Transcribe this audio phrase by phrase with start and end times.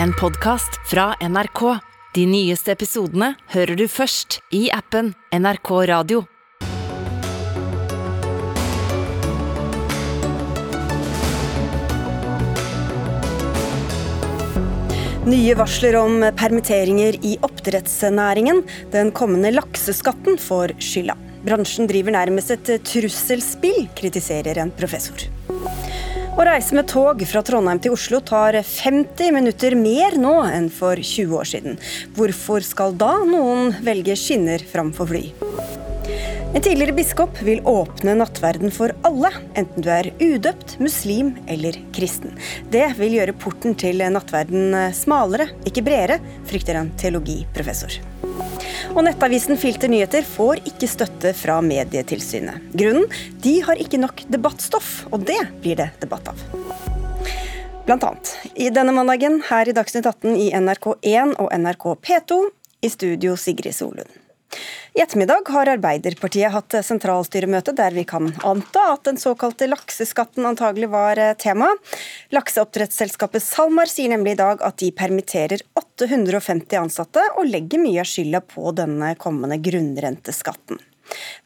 [0.00, 1.78] en podkast fra NRK.
[2.14, 6.22] De nyeste episodene hører du først i appen NRK Radio.
[15.22, 18.64] Nye varsler om permitteringer i oppdrettsnæringen.
[18.92, 21.16] Den kommende lakseskatten får skylda.
[21.46, 25.31] Bransjen driver nærmest et trusselspill, kritiserer en professor.
[26.32, 30.96] Å reise med tog fra Trondheim til Oslo tar 50 minutter mer nå enn for
[30.96, 31.76] 20 år siden.
[32.16, 35.26] Hvorfor skal da noen velge skinner framfor fly?
[36.52, 39.28] En tidligere biskop vil åpne nattverden for alle,
[39.60, 42.32] enten du er udøpt, muslim eller kristen.
[42.72, 48.00] Det vil gjøre porten til nattverden smalere, ikke bredere, frykter en teologiprofessor.
[48.90, 52.72] Og nettavisen Filter nyheter får ikke støtte fra Medietilsynet.
[52.74, 53.06] Grunnen?
[53.44, 56.42] De har ikke nok debattstoff, og det blir det debatt av.
[57.86, 62.42] Blant annet i denne mandagen her i Dagsnytt 18 i NRK1 og NRK P2.
[62.82, 64.21] I studio Sigrid Solund.
[64.92, 70.90] I ettermiddag har Arbeiderpartiet hatt sentralstyremøte der vi kan anta at den såkalte lakseskatten antagelig
[70.92, 71.70] var tema.
[72.36, 78.08] Lakseoppdrettsselskapet SalMar sier nemlig i dag at de permitterer 850 ansatte, og legger mye av
[78.12, 80.80] skylda på denne kommende grunnrenteskatten.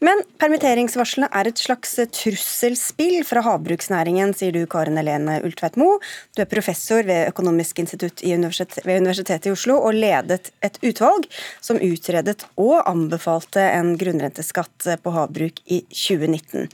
[0.03, 5.97] Men permitteringsvarslene er et slags trusselspill fra havbruksnæringen, sier du Karen Helene Ultveit Moe.
[6.35, 11.25] Du er professor ved Økonomisk institutt ved Universitetet i Oslo og ledet et utvalg
[11.61, 16.69] som utredet og anbefalte en grunnrenteskatt på havbruk i 2019.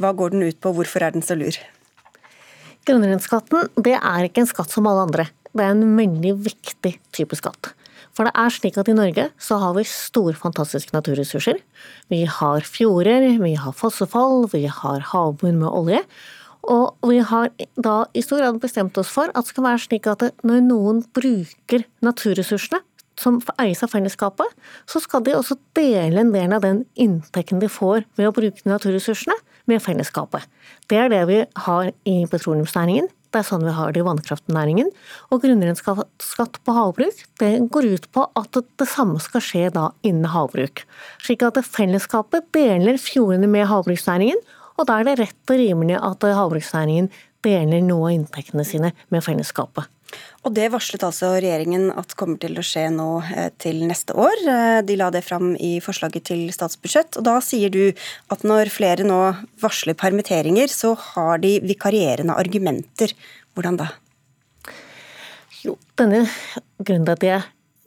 [0.00, 1.54] Hva går den ut på, hvorfor er den så lur?
[2.84, 5.28] Grunnrenteskatten er ikke en skatt som alle andre.
[5.54, 7.70] Det er en veldig viktig type skatt.
[8.14, 11.58] For det er slik at i Norge så har vi store, fantastiske naturressurser.
[12.12, 16.00] Vi har fjorder, vi har fossefall, vi har havbunn med olje.
[16.70, 20.06] Og vi har da i stor grad bestemt oss for at det skal være slik
[20.08, 22.80] at når noen bruker naturressursene,
[23.20, 24.48] som eies av fellesskapet,
[24.90, 28.66] så skal de også dele en del av den inntekten de får ved å bruke
[28.66, 30.42] naturressursene, med fellesskapet.
[30.92, 34.90] Det er det vi har i petroleumsnæringen, det er sånn vi har det i vannkraftnæringen.
[35.34, 40.30] Og grunnrenteskatt på havbruk det går ut på at det samme skal skje da innen
[40.32, 40.84] havbruk.
[41.22, 44.40] Slik at fellesskapet deler fjordene med havbruksnæringen,
[44.74, 47.10] og da er det rett og rimelig at havbruksnæringen
[47.44, 49.90] deler noe av inntektene sine med fellesskapet.
[50.44, 54.42] Og Det varslet altså regjeringen at kommer til å skje nå eh, til neste år.
[54.44, 57.16] Eh, de la det fram i forslaget til statsbudsjett.
[57.18, 57.92] og Da sier du
[58.34, 59.20] at når flere nå
[59.62, 63.16] varsler permitteringer, så har de vikarierende argumenter.
[63.56, 63.90] Hvordan da?
[65.64, 66.26] Jo, denne
[66.84, 67.38] grunnen til at det,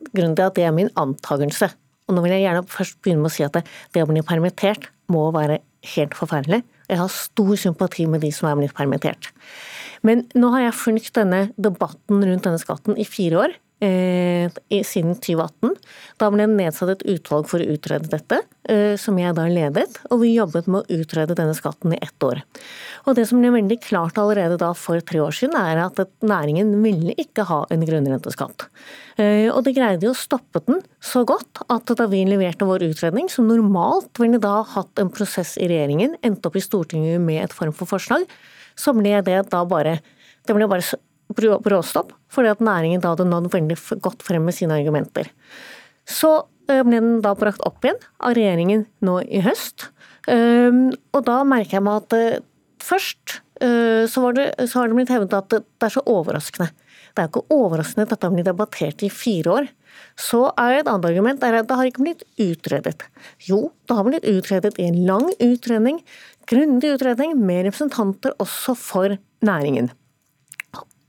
[0.09, 1.69] grunnen til at det er min antagelse.
[2.07, 4.23] Og nå vil jeg gjerne først begynne med å si at det, det å bli
[4.25, 5.59] permittert må være
[5.93, 6.63] helt forferdelig.
[6.87, 9.31] Jeg har stor sympati med de som er blitt permittert.
[10.07, 13.55] Men nå har jeg fulgt denne debatten rundt denne skatten i fire år.
[13.79, 14.49] Eh,
[14.81, 15.75] siden 2018.
[16.17, 19.99] Da ble det nedsatt et utvalg for å utrede dette, eh, som jeg da ledet.
[20.09, 22.41] Og vi jobbet med å utrede denne skatten i ett år.
[23.05, 25.95] Og det som ble veldig klart allerede da for tre år siden, er at
[26.25, 28.65] næringen ville ikke ha en grunnrenteskatt.
[29.19, 33.29] Eh, og de greide å stoppe den så godt at da vi leverte vår utredning,
[33.29, 37.53] som normalt ville da hatt en prosess i regjeringen, endte opp i Stortinget med et
[37.53, 38.25] form for forslag,
[38.75, 39.99] så ble det da bare
[40.47, 40.97] det ble bare
[41.35, 45.29] bråstopp, fordi at næringen da hadde nådd veldig godt frem med sine argumenter.
[46.07, 46.31] Så
[46.69, 49.89] eh, ble den da brakt opp igjen av regjeringen nå i høst.
[50.31, 52.43] Ehm, og da merker jeg meg at eh,
[52.83, 56.71] først eh, så, det, så har det blitt hevdet at det er så overraskende.
[57.11, 59.69] Det er jo ikke overraskende at dette har blitt debattert i fire år.
[60.17, 63.07] Så er et annet argument er at det har ikke blitt utredet.
[63.47, 66.03] Jo, det har blitt utredet i en lang utredning
[66.47, 69.91] grundig utredning med representanter også for næringen.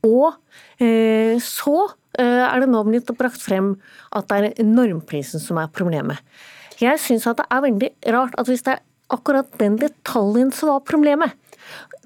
[0.07, 0.31] Og
[0.79, 1.75] eh, så
[2.19, 3.73] eh, er det nå blitt brakt frem
[4.15, 6.21] at det er normprisen som er problemet.
[6.79, 10.71] Jeg syns at det er veldig rart at hvis det er akkurat den detaljen som
[10.71, 11.35] var problemet,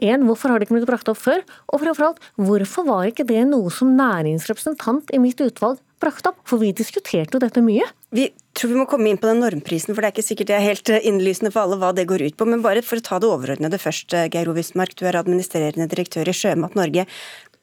[0.03, 1.43] en, hvorfor har det ikke blitt brakt opp før?
[1.71, 6.41] Og fremfor alt, hvorfor var ikke det noe som næringsrepresentant i mitt utvalg brakte opp?
[6.49, 7.85] For vi diskuterte jo dette mye.
[8.13, 10.57] Vi tror vi må komme inn på den normprisen, for det er ikke sikkert det
[10.57, 12.49] er helt eh, innlysende for alle hva det går ut på.
[12.49, 16.35] Men bare for å ta det overordnede først, Geir Ovismark, du er administrerende direktør i
[16.37, 17.07] Sjømat Norge.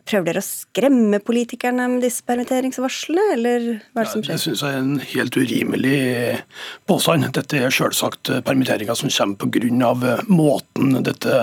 [0.08, 4.32] Prøver dere å skremme politikerne med disse permitteringsvarslene, eller hva er det som skjer?
[4.32, 6.00] Ja, det synes jeg er en helt urimelig
[6.90, 7.28] påstand.
[7.36, 10.20] Dette er selvsagt permitteringer som kommer pga.
[10.28, 11.40] måten dette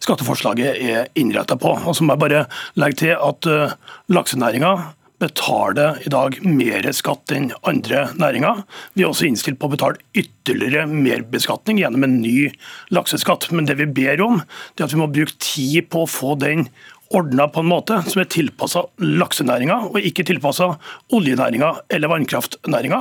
[0.00, 1.76] skatteforslaget er innretta på.
[1.86, 2.46] Og så må jeg bare
[2.80, 3.76] legge til at eh,
[4.10, 4.74] laksenæringa
[5.20, 8.62] betaler i dag mer skatt enn andre næringer.
[8.96, 12.48] Vi er også innstilt på å betale ytterligere merbeskatning gjennom en ny
[12.94, 13.50] lakseskatt.
[13.52, 14.40] Men det vi ber om,
[14.74, 16.68] det er at vi må bruke tid på å få den
[17.10, 20.68] ordna på en måte som er tilpassa laksenæringa, og ikke tilpassa
[21.16, 23.00] oljenæringa eller vannkraftnæringa.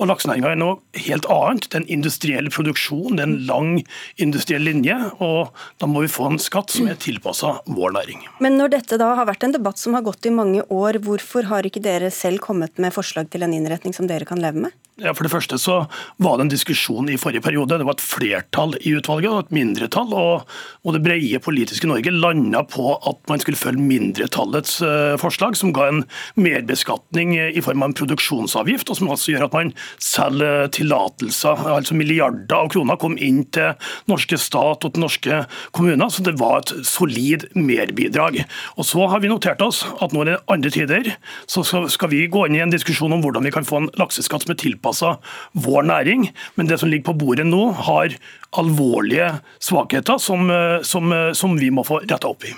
[0.00, 1.68] Og Laksenæringa er noe helt annet.
[1.68, 3.72] Det er en industriell produksjon, det er en lang
[4.16, 4.96] industriell linje.
[5.20, 8.24] og Da må vi få en skatt som er tilpassa vår næring.
[8.40, 11.50] Men når dette da har vært en debatt som har gått i mange år, hvorfor
[11.52, 14.76] har ikke dere selv kommet med forslag til en innretning som dere kan leve med?
[15.00, 15.76] Ja, For det første så
[16.20, 17.78] var det en diskusjon i forrige periode.
[17.80, 20.12] Det var et flertall i utvalget og et mindretall.
[20.12, 20.50] Og,
[20.84, 25.72] og det brede politiske Norge landa på at man skulle følge mindretallets uh, forslag, som
[25.76, 26.02] ga en
[26.36, 29.72] merbeskatning i form av en produksjonsavgift, og som altså gjør at man
[30.04, 31.64] selger tillatelser.
[31.78, 33.72] Altså milliarder av kroner kom inn til
[34.10, 35.40] norske stat og til norske
[35.76, 38.42] kommuner, så det var et solid merbidrag.
[38.76, 41.12] Og Så har vi notert oss at nå er det andre tider,
[41.48, 44.44] så skal vi gå inn i en diskusjon om hvordan vi kan få en lakseskatt
[44.44, 45.18] som er tilpasset tilpassa
[45.52, 46.32] vår næring.
[46.54, 48.16] Men det som ligger på bordet nå, har
[48.52, 52.54] alvorlige svakheter som, eh, som, eh, som vi må få retta opp i.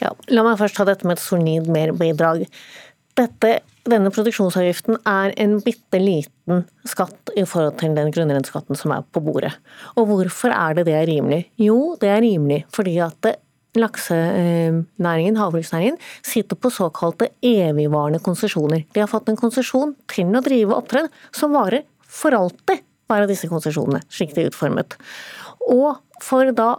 [0.00, 2.46] Ja, la meg først ta dette med et solid merbidrag.
[3.16, 9.02] Dette, denne produksjonsavgiften er en bitte liten skatt i forhold til den grunnrenteskatten som er
[9.12, 9.54] på bordet.
[9.96, 11.46] Og hvorfor er det det er rimelig?
[11.56, 13.36] Jo, det er rimelig fordi at det
[13.78, 18.84] laksenæringen, havbruksnæringen, sitter på såkalte evigvarende konsesjoner.
[18.94, 23.30] De har fått en konsesjon til å drive oppdrett som varer for alltid, hver av
[23.30, 24.96] disse konsesjonene, slik de er utformet.
[25.68, 26.76] Og for da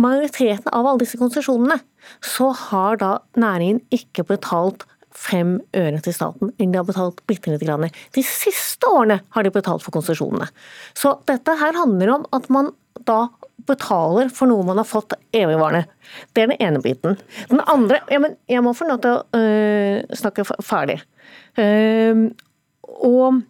[0.00, 1.78] majoriteten av alle disse konsesjonene,
[2.24, 7.52] så har da næringen ikke betalt fem øre til staten enn de har betalt bitte
[7.52, 7.90] lite grann.
[8.16, 10.48] De siste årene har de betalt for konsesjonene.
[10.96, 12.72] Så dette her handler om at man
[13.08, 13.26] da
[13.68, 15.86] betaler for noe man har fått evigvarende.
[16.34, 17.18] Det er den ene biten.
[17.50, 20.98] Den andre ja, men Jeg må få lov til å øh, snakke ferdig.
[21.58, 22.32] Uh,
[22.82, 23.42] og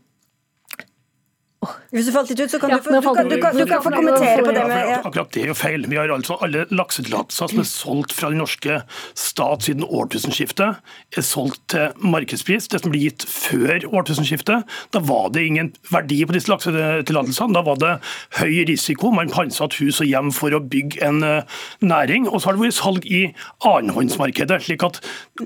[1.93, 3.63] hvis du falt litt ut, så kan, ja, du, få, du, kan, du, kan, du,
[3.69, 4.63] kan, få kommentere på det.
[4.65, 5.01] Med, ja.
[5.05, 5.83] Akkurat det er jo feil.
[5.93, 8.79] Vi har altså Alle laksetillatelser som er solgt fra den norske
[9.19, 10.81] stat siden årtusenskiftet,
[11.13, 12.71] er solgt til markedspris.
[12.73, 14.65] Det som ble gitt før årtusenskiftet,
[14.97, 17.53] da var det ingen verdi på disse laksetillatelsene.
[17.59, 17.93] Da var det
[18.39, 19.13] høy risiko.
[19.13, 22.25] Man pantsatte hus og hjem for å bygge en eh, næring.
[22.31, 23.23] Og så har det vært salg i
[23.69, 25.03] annenhåndsmarkedet, slik at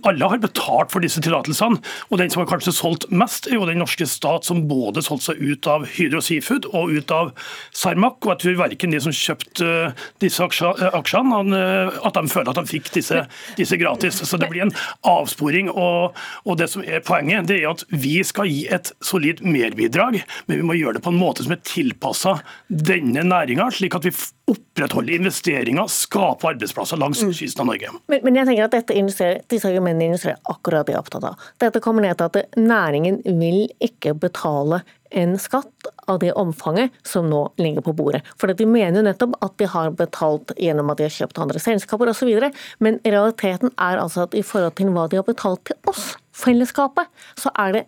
[0.06, 1.82] alle har betalt for disse tillatelsene.
[2.12, 5.32] Og den som har kanskje solgt mest, er jo den norske stat, som både solgte
[5.32, 7.33] seg ut av Hydro Seafood og ut av
[7.77, 8.21] Cermaq.
[8.25, 12.61] Og jeg tror verken de som kjøpte eh, disse aksjene, eh, at de føler at
[12.61, 13.25] de fikk disse,
[13.59, 14.23] disse gratis.
[14.27, 14.75] Så det blir en
[15.06, 15.71] avsporing.
[15.73, 20.23] Og, og, det som er poenget, det er at vi skal gi et solid merbidrag,
[20.47, 24.06] men vi må gjøre det på en måte som er tilpassa denne næringa, slik at
[24.09, 24.15] vi
[24.47, 27.32] opprettholder investeringer, skaper arbeidsplasser langs mm.
[27.35, 27.91] kysten av Norge.
[28.06, 31.49] Men, men, jeg tenker at disse argumentene illustrerer akkurat det jeg er opptatt av.
[31.62, 37.29] Dette kommer ned til at næringen vil ikke betale en skatt av det omfanget som
[37.31, 38.23] nå ligger på bordet.
[38.41, 41.62] For De mener jo nettopp at de har betalt gjennom at de har kjøpt andre
[41.62, 42.32] selskaper osv.,
[42.81, 47.08] men realiteten er altså at i forhold til hva de har betalt til oss, fellesskapet,
[47.38, 47.85] så er det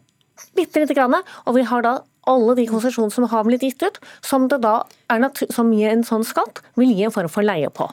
[0.56, 1.16] bitte lite grann.
[1.46, 1.98] Og vi har da
[2.28, 6.04] alle de konsesjonene som har blitt gitt ut, som, det da er som gir en
[6.06, 7.88] sånn skatt, vil gi en form for leie på.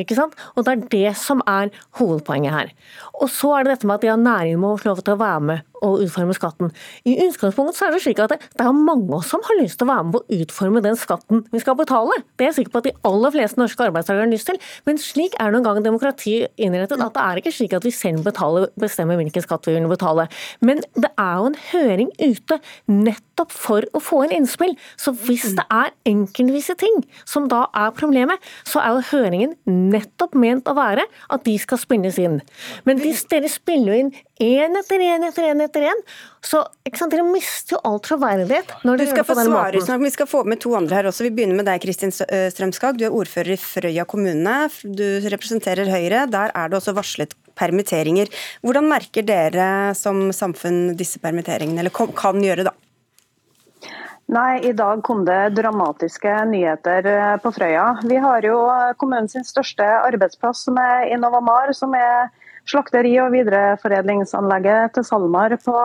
[0.00, 0.34] Ikke sant?
[0.54, 2.72] Og Det er det som er hovedpoenget her.
[3.20, 5.40] Og så er det dette med at ja, næringen må få lov til å være
[5.40, 6.70] med og utforme skatten.
[7.04, 9.86] I utgangspunktet så er det slik at det, det er mange som har lyst til
[9.86, 12.16] å være med på å utforme den skatten vi skal betale.
[12.38, 14.60] Det er jeg sikker på at de aller fleste norske arbeidstakere har lyst til.
[14.88, 18.24] Men slik er noen gang demokrati innrettet at det er ikke slik at vi selv
[18.24, 20.26] betaler, bestemmer hvilken skatt vi vil betale.
[20.64, 24.72] Men det er jo en høring ute nettopp for å få en innspill.
[24.96, 25.92] Så hvis det er
[26.54, 31.44] enkeltvise ting som da er problemet, så er jo høringen nettopp ment å være at
[31.44, 32.40] de skal spilles inn.
[32.84, 36.00] Men hvis dere spiller inn én etter én etter én etter én,
[36.44, 38.74] så dere mister jo all troverdighet.
[38.84, 39.84] når dere gjør på den måten.
[39.84, 40.02] Snart.
[40.04, 41.24] Vi skal få med to andre her også.
[41.24, 42.98] Vi begynner med deg, Kristin eh, Strømskag.
[42.98, 44.56] Du er ordfører i Frøya kommune.
[44.82, 46.26] Du representerer Høyre.
[46.30, 48.30] Der er det også varslet permitteringer.
[48.66, 52.74] Hvordan merker dere som samfunn disse permitteringene, eller kan gjøre, da?
[54.26, 58.00] Nei, I dag kom det dramatiske nyheter eh, på Frøya.
[58.08, 58.56] Vi har jo
[58.96, 62.30] kommunens største arbeidsplass, som er Innovamar, som er
[62.64, 65.76] slakteri- og videreforedlingsanlegget til SalMar på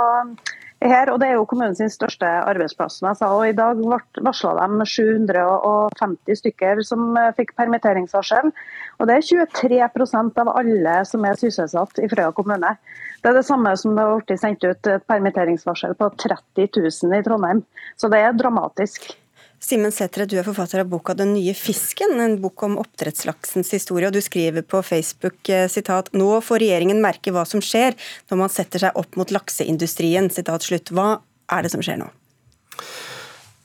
[0.88, 3.00] her, og Det er jo kommunens største arbeidsplass.
[3.00, 3.75] som jeg sa, og I dag
[4.24, 8.51] varsla de 750 stykker som eh, fikk permitteringsvarsel.
[9.00, 12.77] og Det er 23% av alle som er sysselsatt i Frøya kommune.
[13.21, 17.19] Det er det samme som det har blitt sendt ut et permitteringsvarsel på 30 000
[17.19, 17.65] i Trondheim.
[17.98, 19.12] Så det er dramatisk.
[19.60, 24.08] Simen Sætre, du er forfatter av boka 'Den nye fisken', en bok om oppdrettslaksens historie.
[24.08, 27.94] og Du skriver på Facebook eh, sitat, 'Nå får regjeringen merke hva som skjer
[28.32, 30.32] når man setter seg opp mot lakseindustrien'.
[30.32, 30.89] Sitat slutt.
[30.92, 31.20] Hva
[31.51, 32.10] er det som skjer nå?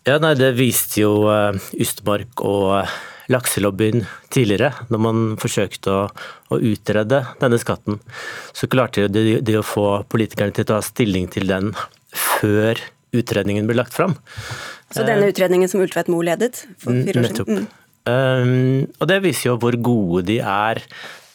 [0.05, 1.31] Ja, nei, Det viste jo
[1.81, 2.91] Ystmark og uh,
[3.33, 6.03] lakselobbyen tidligere, når man forsøkte å,
[6.53, 8.01] å utrede denne skatten,
[8.53, 11.73] så klarte de, de, å få politikerne til å ta stilling til den
[12.13, 12.81] før
[13.16, 14.16] utredningen ble lagt fram.
[14.94, 17.28] Så denne utredningen som Ultvedt Moe ledet for fire år siden?
[17.28, 17.50] Nettopp.
[17.50, 17.66] Mm.
[18.04, 20.83] Um, og det viser jo hvor gode de er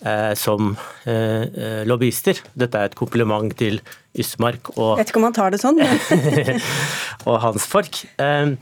[0.06, 2.40] eh, som eh, eh, lobbyister.
[2.54, 3.82] Dette er et kompliment til
[4.20, 5.82] Ysmark og Jeg Vet ikke om han tar det sånn.
[7.30, 8.04] og hans folk.
[8.22, 8.56] Um,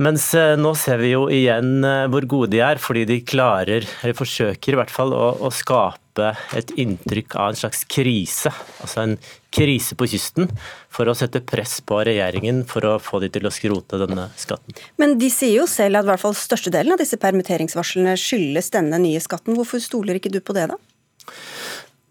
[0.00, 3.84] mens eh, nå ser vi jo igjen eh, hvor gode de er, fordi de klarer,
[4.02, 8.52] eller forsøker i hvert fall, å, å skape et inntrykk av en slags krise.
[8.82, 9.14] Altså en
[9.52, 10.50] krise på kysten,
[10.92, 14.76] for å sette press på regjeringen for å få de til å skrote denne skatten.
[15.00, 19.00] Men de sier jo selv at i hvert fall størstedelen av disse permitteringsvarslene skyldes denne
[19.02, 19.56] nye skatten.
[19.58, 20.80] Hvorfor stoler ikke du på det, da?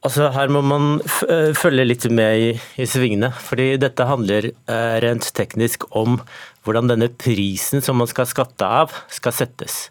[0.01, 0.95] Altså Her må man
[1.29, 2.47] eh, følge litt med i,
[2.81, 3.29] i svingene.
[3.37, 6.17] fordi Dette handler eh, rent teknisk om
[6.65, 9.89] hvordan denne prisen som man skal skatte av, skal settes.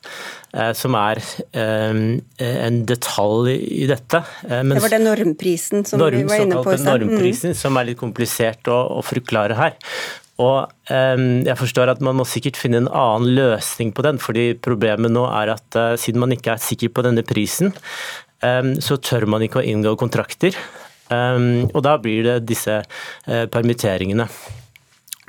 [0.50, 1.20] Eh, som er
[1.54, 1.98] eh,
[2.42, 4.22] en detalj i dette.
[4.50, 7.04] Mens, det var den normprisen som norm, vi var inne på i stad.
[7.04, 7.60] Normprisen, mm.
[7.60, 9.78] som er litt komplisert å, å forklare her.
[10.40, 15.12] Og Jeg forstår at man må sikkert finne en annen løsning på den, fordi problemet
[15.12, 17.74] nå er at siden man ikke er sikker på denne prisen,
[18.40, 20.56] så tør man ikke å inngå kontrakter.
[21.10, 24.28] Og da blir det disse eh, permitteringene.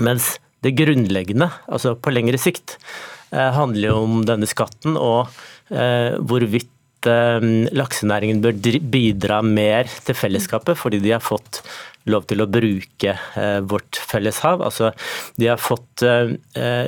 [0.05, 5.31] Mens det grunnleggende, altså på lengre sikt, eh, handler jo om denne skatten og
[5.71, 6.69] eh, hvorvidt
[7.01, 8.59] laksenæringen bør
[8.93, 11.63] bidra mer til fellesskapet fordi de har fått
[12.05, 13.15] lov til å bruke
[13.65, 14.61] vårt felleshav.
[14.61, 14.91] Altså,
[15.41, 16.03] de har fått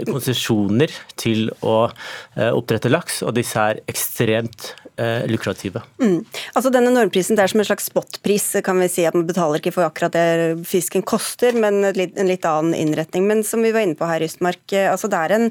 [0.06, 1.88] konsesjoner til å
[2.54, 5.82] oppdrette laks, og disse er ekstremt eh, lukrative.
[6.02, 6.24] Mm.
[6.54, 9.06] Altså denne normprisen det er som en slags spotpris, kan vi si.
[9.08, 13.28] at Man betaler ikke for akkurat det fisken koster, men en litt annen innretning.
[13.30, 15.50] Men som vi var inne på her, Ystmark, eh, altså det er en,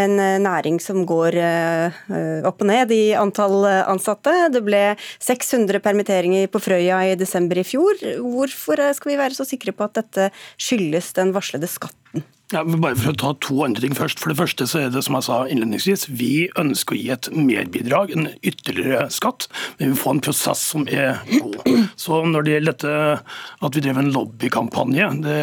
[0.00, 1.98] en eh, næring som går eh,
[2.46, 4.32] opp og ned i antall ansatte.
[4.54, 4.84] Det ble
[5.22, 8.00] 600 permitteringer på Frøya i desember i fjor.
[8.22, 12.24] Hvorfor skal vi være så sikre på at dette skyldes den varslede skatten?
[12.52, 14.20] Ja, men bare for å ta to andre ting først.
[14.20, 17.28] For det første så er det som jeg sa innledningsvis, vi ønsker å gi et
[17.34, 19.48] merbidrag, en ytterligere skatt.
[19.78, 21.64] Men vi får en prosess som er god.
[22.00, 22.92] Så når det gjelder dette
[23.64, 25.38] at vi drev en lobbykampanje det,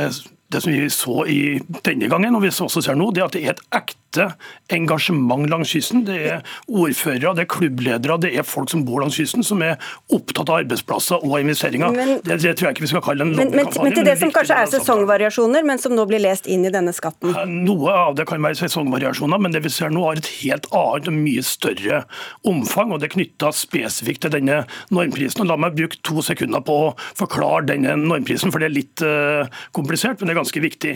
[0.53, 1.41] det som vi så i
[1.87, 4.35] denne gangen, og vi også ser nå, det er at det er et ekte ekte
[4.71, 6.05] engasjement langs kysten.
[6.05, 9.77] Det er ordførere, det er klubbledere, det er folk som bor langs kysten, som er
[10.11, 11.91] opptatt av arbeidsplasser og investeringer.
[11.95, 13.79] Men, det, det, tror jeg ikke vi skal kalle en lobbykampanje.
[13.79, 16.71] Men, men, til det som kanskje er sesongvariasjoner, men som nå blir lest inn i
[16.73, 17.35] denne skatten?
[17.65, 21.11] Noe av det kan være sesongvariasjoner, men det vi ser nå har et helt annet
[21.11, 22.03] og mye større
[22.47, 22.91] omfang.
[22.91, 25.43] og Det er knytta spesifikt til denne normprisen.
[25.43, 29.03] og La meg bruke to sekunder på å forklare denne normprisen, for det er litt
[29.05, 30.95] uh, komplisert, men det er ganske viktig.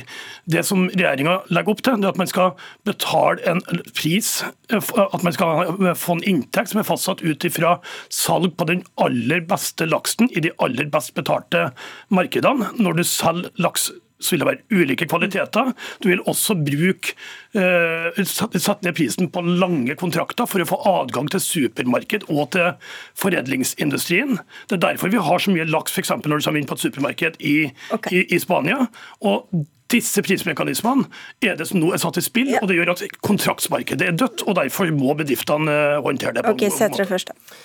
[0.56, 2.54] Det som regjeringa legger opp til, det er at man skal
[2.88, 3.62] betale betale en
[3.94, 8.84] pris, at man skal få en inntekt som er fastsatt ut ifra salg på den
[8.98, 11.72] aller beste laksen i de aller best betalte
[12.10, 12.72] markedene.
[12.80, 15.74] Når du selger laks så vil det være ulike kvaliteter.
[16.02, 17.14] Du vil også bruke
[17.52, 22.72] eh, sette ned prisen på lange kontrakter for å få adgang til supermarked og til
[23.20, 24.40] foredlingsindustrien.
[24.70, 26.16] Det er derfor vi har så mye laks f.eks.
[26.16, 27.58] når du kommer inn på et supermarked i,
[27.92, 28.22] okay.
[28.22, 28.86] i, i Spania.
[29.20, 29.52] Og
[29.94, 31.06] disse prismekanismene
[31.46, 32.62] er det som nå er satt i spill, ja.
[32.64, 34.46] og det gjør at kontraktsmarkedet er dødt.
[34.48, 36.46] og Derfor må bedriftene eh, håndtere det.
[36.48, 37.08] på okay, en måte.
[37.10, 37.56] Først, da.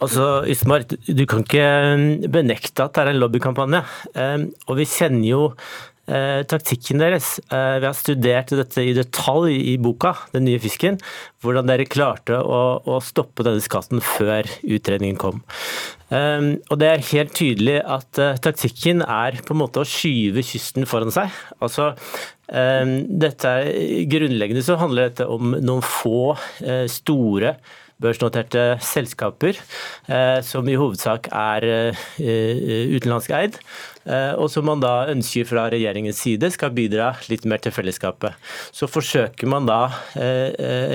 [0.00, 3.82] Altså, Ismar, du kan ikke benekte at det er en lobbykampanje.
[4.16, 5.89] Eh, og vi kjenner jo eh,
[6.50, 7.38] taktikken deres.
[7.50, 10.98] Eh, vi har studert dette i detalj i boka, Den nye fisken.
[11.42, 15.42] Hvordan dere klarte å, å stoppe denne skatten før utredningen kom.
[16.10, 20.88] Um, og det er helt tydelig at taktikken er på en måte å skyve kysten
[20.90, 21.30] foran seg.
[21.62, 21.92] Altså,
[22.50, 23.68] dette er,
[24.10, 26.34] Grunnleggende så handler dette om noen få
[26.90, 27.54] store
[28.00, 29.58] børsnoterte selskaper,
[30.08, 33.58] eh, som i hovedsak er eh, utenlandsk eid.
[33.60, 38.32] Eh, og som man da ønsker fra regjeringens side skal bidra litt mer til fellesskapet.
[38.72, 39.82] Så forsøker man da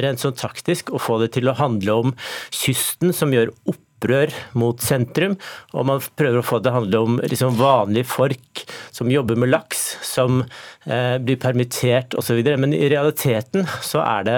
[0.02, 2.16] rent sånn taktisk å få det til å handle om
[2.50, 5.36] kysten, som gjør opp opprør mot sentrum.
[5.74, 9.52] Og man prøver å få det å handle om liksom vanlige folk som jobber med
[9.52, 10.44] laks, som
[10.86, 12.42] eh, blir permittert osv.
[12.58, 14.38] Men i realiteten så er det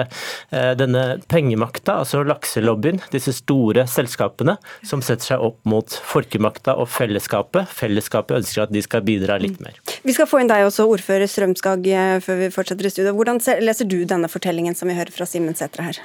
[0.50, 6.90] eh, denne pengemakta, altså lakselobbyen, disse store selskapene, som setter seg opp mot folkemakta og
[6.92, 7.68] fellesskapet.
[7.68, 9.78] Fellesskapet ønsker at de skal bidra litt mer.
[10.02, 13.16] Vi skal få inn deg også, ordfører Strømskag, eh, før vi fortsetter i studio.
[13.18, 16.02] Hvordan leser du denne fortellingen som vi hører fra Simen Sætre her?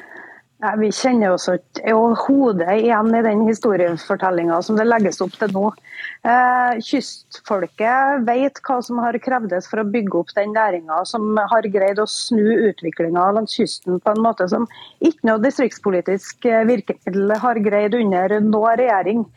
[0.64, 5.52] Ja, vi kjenner oss ikke overhodet igjen i den historiefortellinga som det legges opp til
[5.52, 5.64] nå.
[6.24, 11.68] Eh, kystfolket vet hva som har krevdes for å bygge opp den næringa som har
[11.74, 14.70] greid å snu utviklinga langs kysten på en måte som
[15.04, 19.28] ikke noe distriktspolitisk eh, virkemiddel har greid under nå regjering.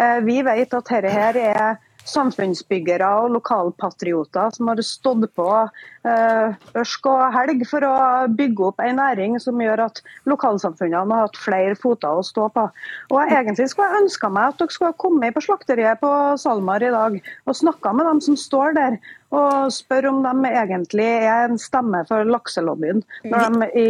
[0.00, 1.76] Eh, vi vet at dette her er
[2.08, 7.94] samfunnsbyggere og lokalpatrioter som har stått på eh, ørsk og helg for å
[8.36, 12.66] bygge opp en næring som gjør at lokalsamfunnene har hatt flere foter å stå på.
[13.12, 16.84] Og Egentlig skulle jeg ønska meg at dere skulle ha kommet på slakteriet på SalMar
[16.84, 19.00] i dag og snakka med dem som står der
[19.30, 23.86] og spør om de egentlig er en stemme for lakselobbyen, når de i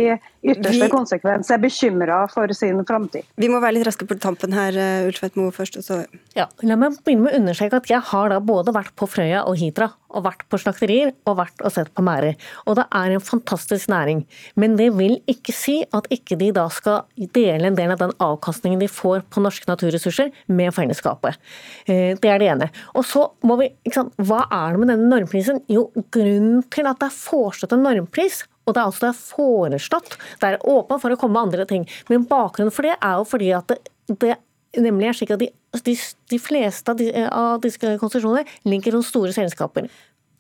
[0.53, 3.25] ytterste vi, konsekvens er bekymra for sin framtid.
[3.41, 4.77] Vi må være litt raske på tampen her,
[5.09, 5.81] Ulfveit Moe først.
[5.87, 6.03] Så...
[6.37, 9.47] Ja, la meg begynne med å understreke at jeg har da både vært på Frøya
[9.49, 12.37] og Hitra og vært på slakterier og vært og sett på merder.
[12.67, 14.25] Og det er en fantastisk næring.
[14.61, 17.05] Men det vil ikke si at ikke de da skal
[17.37, 21.39] dele en del av den avkastningen de får på norske naturressurser med fellesskapet.
[21.87, 22.71] Eh, det er det ene.
[22.95, 25.63] Og så må vi, sant, Hva er det med denne normprisen?
[25.71, 29.23] Jo, grunnen til at det er foreslått en normpris, og det er altså det er
[29.25, 31.87] foreslått, det er åpent for å komme med andre ting.
[32.11, 33.81] Men bakgrunnen for det er jo fordi at det,
[34.21, 34.37] det
[34.79, 35.51] nemlig er slik at de,
[35.87, 35.97] de,
[36.31, 39.91] de fleste av, de, av disse konsesjonene ligger hos store selskaper.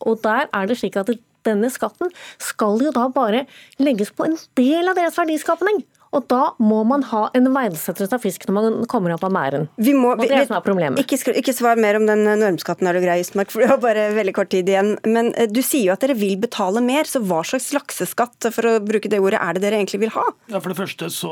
[0.06, 1.12] Og der er det slik at
[1.46, 2.10] denne skatten
[2.40, 3.46] skal jo da bare
[3.80, 5.82] legges på en del av deres verdiskapning.
[6.10, 9.68] Og da må man ha en verdsettelse av fisk når man kommer opp av mæren.
[9.78, 10.98] Vi må, og det er det som er problemet.
[10.98, 14.08] Ikke, ikke, svar mer om den normskatten, er du grei, Ystmark, for du har bare
[14.16, 14.96] veldig kort tid igjen.
[15.06, 18.72] Men eh, du sier jo at dere vil betale mer, så hva slags lakseskatt for
[18.72, 20.26] å bruke det ordet, er det dere egentlig vil ha?
[20.50, 21.30] Ja, For det første så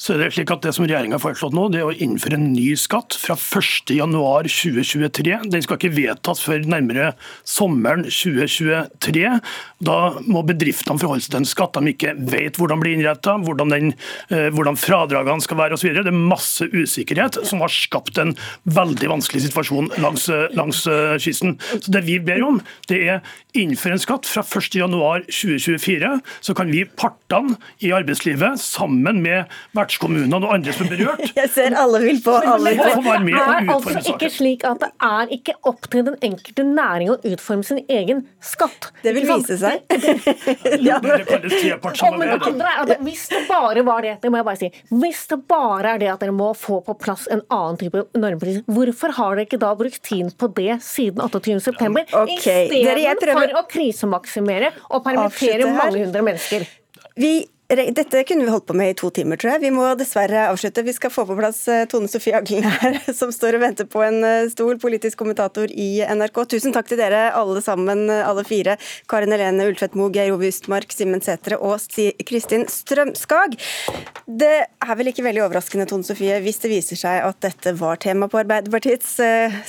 [0.00, 2.38] så er det slik at det som regjeringa har foreslått nå, det er å innføre
[2.38, 5.34] en ny skatt fra 1.1.2023.
[5.52, 7.06] Den skal ikke vedtas før nærmere
[7.48, 9.26] sommeren 2023.
[9.84, 13.68] Da må bedriftene forholde seg til en skatt de ikke vet hvordan blir innretta, hvordan,
[13.72, 13.86] den,
[14.54, 15.88] hvordan fradragene skal være osv.
[15.96, 18.32] Det er masse usikkerhet som har skapt en
[18.76, 20.24] veldig vanskelig situasjon langs,
[20.58, 21.50] langs eh, kysten.
[21.74, 22.56] Så Det vi ber om,
[22.90, 23.16] det er
[23.58, 26.12] innføre en skatt fra 1.1.2024.
[26.44, 29.50] Så kan vi partene i arbeidslivet sammen med
[29.84, 31.22] vertskommunene og andre som er berørt.
[31.38, 32.72] Jeg ser alle vil på alle.
[32.74, 33.14] vil på.
[33.24, 37.18] Det er altså ikke slik at det er ikke opp til den enkelte næring å
[37.30, 38.90] utforme sin egen skatt.
[39.04, 39.84] Det vil vise seg.
[40.88, 44.60] ja, men, det andre er at Hvis det bare var det, det må jeg bare
[44.60, 44.70] si.
[44.92, 48.62] Hvis det bare er det at dere må få på plass en annen type normpris,
[48.70, 52.06] hvorfor har dere ikke da brukt tiden på det siden 28.9?
[52.24, 52.70] Okay.
[52.70, 56.66] Istedenfor å krisemaksimere og permittere mange hundre mennesker.
[57.20, 57.34] Vi
[57.76, 59.62] dette kunne vi holdt på med i to timer, tror jeg.
[59.64, 60.84] Vi må dessverre avslutte.
[60.84, 64.02] Vi skal få på plass eh, Tone Sofie Aglen her, som står og venter på
[64.04, 66.42] en eh, stol, politisk kommentator i NRK.
[66.54, 68.76] Tusen takk til dere alle sammen, eh, alle fire.
[69.10, 71.82] Karin Helene Ultvedt Moe, Geir Ove Ustmark, Simen Sætre og
[72.28, 73.58] Kristin Strømskag.
[74.28, 78.00] Det er vel ikke veldig overraskende, Tone Sofie, hvis det viser seg at dette var
[78.02, 79.16] tema på Arbeiderpartiets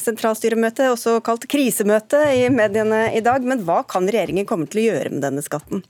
[0.04, 3.46] sentralstyremøte, også kalt krisemøte i mediene i dag.
[3.46, 5.86] Men hva kan regjeringen komme til å gjøre med denne skatten?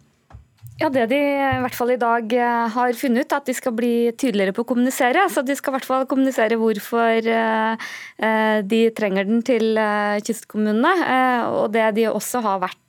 [0.75, 3.53] Ja, Det de i hvert fall i dag eh, har funnet ut, er at de
[3.55, 5.23] skal bli tydeligere på å kommunisere.
[5.31, 7.85] Så de skal i hvert fall kommunisere hvorfor eh,
[8.19, 9.79] eh, de trenger den til
[10.27, 10.91] kystkommunene.
[11.61, 12.84] Og det de også har vært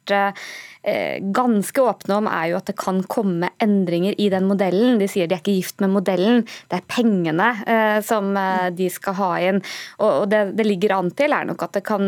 [1.21, 5.01] ganske åpne om, er jo at det kan komme endringer i den modellen.
[5.01, 8.87] De sier de er ikke gift med modellen, det er pengene eh, som eh, de
[8.93, 9.61] skal ha inn.
[9.99, 12.05] Og det det ligger an til, er nok at det kan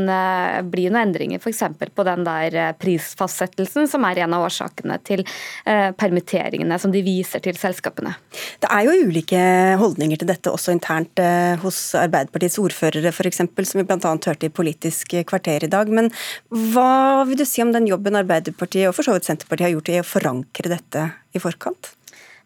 [0.71, 1.65] bli noen endringer f.eks.
[1.95, 5.25] på den der prisfastsettelsen, som er en av årsakene til
[5.65, 8.15] permitteringene som de viser til selskapene.
[8.63, 9.41] Det er jo ulike
[9.81, 11.21] holdninger til dette også internt
[11.63, 14.15] hos Arbeiderpartiets ordførere f.eks., som vi bl.a.
[14.15, 15.91] hørte i Politisk kvarter i dag.
[15.93, 16.11] Men
[16.49, 19.93] hva vil du si om den jobben Arbeiderpartiet og for så vidt Senterpartiet har gjort
[19.93, 21.93] i å forankre dette i forkant?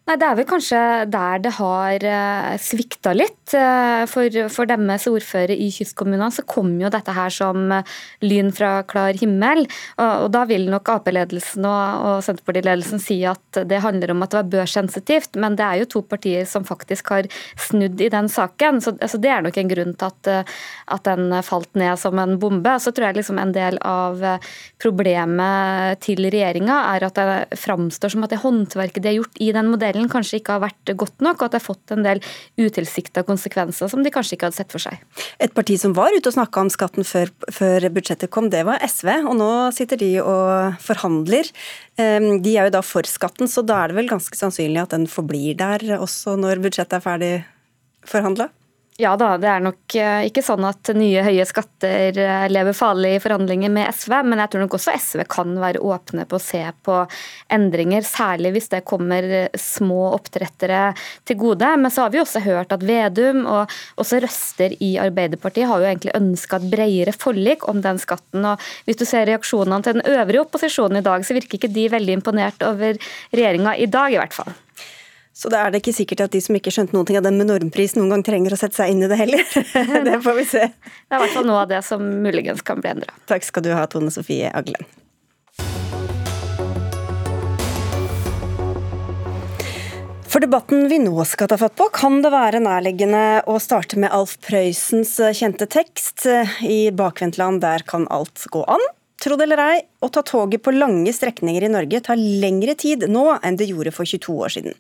[0.03, 0.79] Nei, Det er vel kanskje
[1.15, 3.53] der det har eh, svikta litt.
[3.55, 7.93] Eh, for, for deres ordfører i kystkommunene så kom jo dette her som eh,
[8.27, 9.63] lyn fra klar himmel.
[10.03, 14.33] Og, og da vil nok Ap-ledelsen og, og Senterparti-ledelsen si at det handler om at
[14.33, 17.31] det var børssensitivt, men det er jo to partier som faktisk har
[17.69, 18.83] snudd i den saken.
[18.83, 20.53] Så altså, det er nok en grunn til at,
[20.99, 22.75] at, den falt ned som en bombe.
[22.83, 24.19] Så tror jeg liksom en del av
[24.83, 29.53] problemet til regjeringa er at det framstår som at det håndverket de har gjort i
[29.55, 32.07] den modellen modellen kanskje ikke har vært godt nok, og at det har fått en
[32.07, 32.21] del
[32.61, 34.99] utilsikta konsekvenser som de kanskje ikke hadde sett for seg.
[35.43, 38.81] Et parti som var ute og snakka om skatten før, før, budsjettet kom, det var
[38.87, 39.11] SV.
[39.29, 41.51] Og nå sitter de og forhandler.
[42.01, 44.97] Ehm, de er jo da for skatten, så da er det vel ganske sannsynlig at
[44.97, 47.33] den forblir der også når budsjettet er ferdig
[48.09, 48.49] forhandla?
[49.01, 53.15] Ja da, det er nok eh, ikke sånn at nye høye skatter eh, lever farlig
[53.17, 56.43] i forhandlinger med SV, men jeg tror nok også SV kan være åpne på å
[56.43, 56.99] se på
[57.57, 60.83] endringer, særlig hvis det kommer eh, små oppdrettere
[61.25, 61.71] til gode.
[61.81, 65.89] Men så har vi også hørt at Vedum og også røster i Arbeiderpartiet har jo
[65.89, 68.45] egentlig ønska et bredere forlik om den skatten.
[68.45, 71.89] og Hvis du ser reaksjonene til den øvrige opposisjonen i dag, så virker ikke de
[71.97, 73.01] veldig imponert over
[73.33, 74.53] regjeringa i dag, i hvert fall.
[75.33, 77.39] Så da er det ikke sikkert at de som ikke skjønte noen ting av den
[77.41, 79.45] med normpris, noen gang trenger å sette seg inn i det heller.
[80.09, 80.67] det får vi se.
[80.69, 83.17] Det er i hvert fall noe av det som muligens kan bli endra.
[83.31, 84.85] Takk skal du ha, Tone Sofie Aglen.
[90.33, 94.13] For debatten vi nå skal ta fatt på, kan det være nærliggende å starte med
[94.17, 96.25] Alf Prøysens kjente tekst
[96.65, 98.85] I bakvendtland der kan alt gå an.
[99.23, 103.05] Tro det eller ei, å ta toget på lange strekninger i Norge tar lengre tid
[103.07, 104.75] nå enn det gjorde for 22 år siden.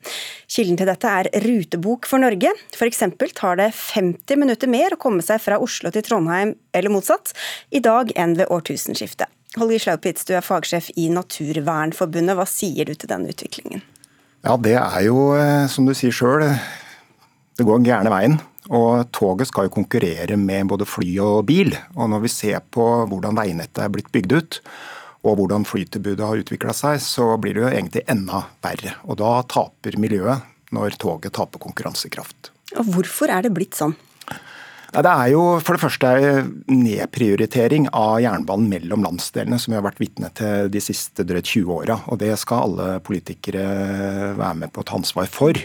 [0.51, 2.51] Kilden til dette er Rutebok for Norge.
[2.75, 3.05] F.eks.
[3.39, 7.31] tar det 50 minutter mer å komme seg fra Oslo til Trondheim, eller motsatt,
[7.71, 9.31] i dag enn ved årtusenskiftet.
[9.61, 12.35] Holger Slaupitz, du er fagsjef i Naturvernforbundet.
[12.35, 13.85] Hva sier du til denne utviklingen?
[14.43, 16.43] Ja, Det er jo, eh, som du sier sjøl,
[17.59, 18.39] det går gærne veien.
[18.73, 21.75] Og toget skal jo konkurrere med både fly og bil.
[21.97, 24.61] Og når vi ser på hvordan veinettet er blitt bygd ut,
[25.23, 28.97] og hvordan flytilbudet har utvikla seg, så blir det jo egentlig enda verre.
[29.07, 32.51] Og da taper miljøet når toget taper konkurransekraft.
[32.79, 33.95] Og Hvorfor er det blitt sånn?
[34.93, 36.09] Det er jo for det første
[36.69, 41.71] nedprioritering av jernbanen mellom landsdelene, som vi har vært vitne til de siste drøyt 20
[41.73, 41.97] åra.
[42.13, 43.65] Og det skal alle politikere
[44.37, 45.57] være med på å ta ansvar for.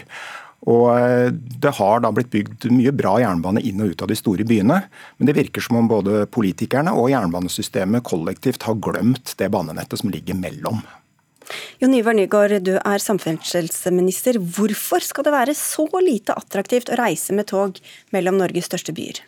[0.66, 4.18] Og eh, Det har da blitt bygd mye bra jernbane inn og ut av de
[4.18, 4.80] store byene,
[5.18, 10.10] men det virker som om både politikerne og jernbanesystemet kollektivt har glemt det banenettet som
[10.10, 10.82] ligger mellom.
[11.80, 14.36] Jon Ivar Nygaard, du er samferdselsminister.
[14.36, 17.78] Hvorfor skal det være så lite attraktivt å reise med tog
[18.12, 19.22] mellom Norges største byer?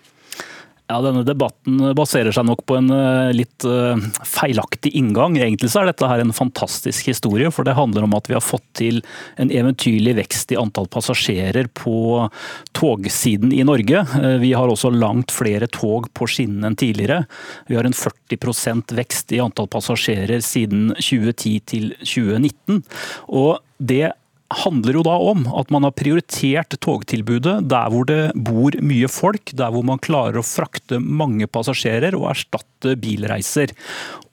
[0.90, 5.36] Ja, Denne debatten baserer seg nok på en eh, litt eh, feilaktig inngang.
[5.38, 8.42] Egentlig så er dette her en fantastisk historie, for det handler om at vi har
[8.42, 8.98] fått til
[9.38, 12.26] en eventyrlig vekst i antall passasjerer på
[12.74, 14.02] togsiden i Norge.
[14.18, 17.22] Eh, vi har også langt flere tog på skinnene enn tidligere.
[17.70, 22.82] Vi har en 40% vekst i antall passasjerer siden 2010 til 2019.
[23.30, 24.10] Og det
[24.50, 29.52] handler jo da om at man har prioritert togtilbudet der hvor det bor mye folk,
[29.56, 33.70] der hvor man klarer å frakte mange passasjerer og erstatte bilreiser.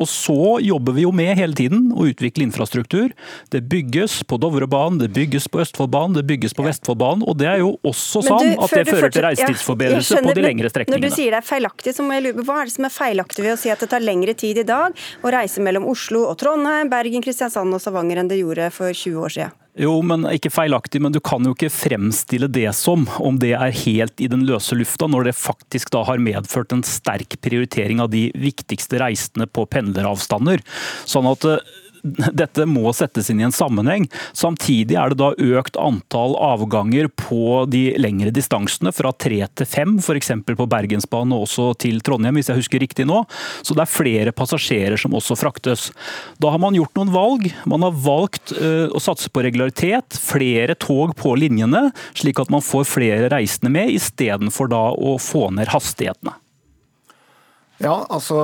[0.02, 3.14] Og så jobber vi jo med hele tiden å utvikle infrastruktur.
[3.54, 7.26] Det bygges på Dovrebanen, det bygges på Østfoldbanen, det bygges på Vestfoldbanen.
[7.28, 10.74] Og det er jo også sånn at det fører til reisetidsforbedrelse ja, på de lengre
[10.74, 11.04] strekningene.
[11.04, 12.90] Når du sier det er feilaktig, så må jeg lure på hva er det som
[12.90, 15.86] er feilaktig ved å si at det tar lengre tid i dag å reise mellom
[15.90, 19.64] Oslo og Trondheim, Bergen, Kristiansand og Stavanger enn det gjorde for 20 år siden?
[19.78, 23.76] Jo, men ikke feilaktig, men du kan jo ikke fremstille det som om det er
[23.84, 28.10] helt i den løse lufta, når det faktisk da har medført en sterk prioritering av
[28.10, 30.66] de viktigste reisende på pendleravstander.
[31.06, 34.08] Sånn at eh, dette må settes inn i en sammenheng.
[34.38, 39.98] Samtidig er det da økt antall avganger på de lengre distansene, fra tre til fem,
[40.02, 40.32] f.eks.
[40.48, 43.24] på Bergensbanen og også til Trondheim, hvis jeg husker riktig nå.
[43.62, 45.90] Så det er flere passasjerer som også fraktes.
[46.42, 47.48] Da har man gjort noen valg.
[47.70, 52.66] Man har valgt uh, å satse på regularitet, flere tog på linjene, slik at man
[52.66, 56.38] får flere reisende med, istedenfor da å få ned hastighetene.
[57.84, 58.38] Ja, altså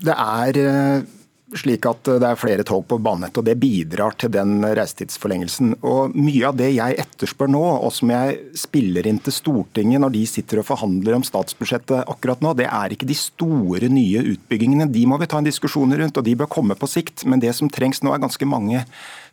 [0.00, 1.08] det er eh,
[1.58, 5.74] slik at det er flere tog på banenettet, og det bidrar til den reisetidsforlengelsen.
[5.86, 10.14] Og Mye av det jeg etterspør nå, og som jeg spiller inn til Stortinget når
[10.14, 14.88] de sitter og forhandler om statsbudsjettet akkurat nå, det er ikke de store, nye utbyggingene.
[14.92, 17.26] De må vi ta en diskusjon rundt, og de bør komme på sikt.
[17.26, 18.84] Men det som trengs nå, er ganske mange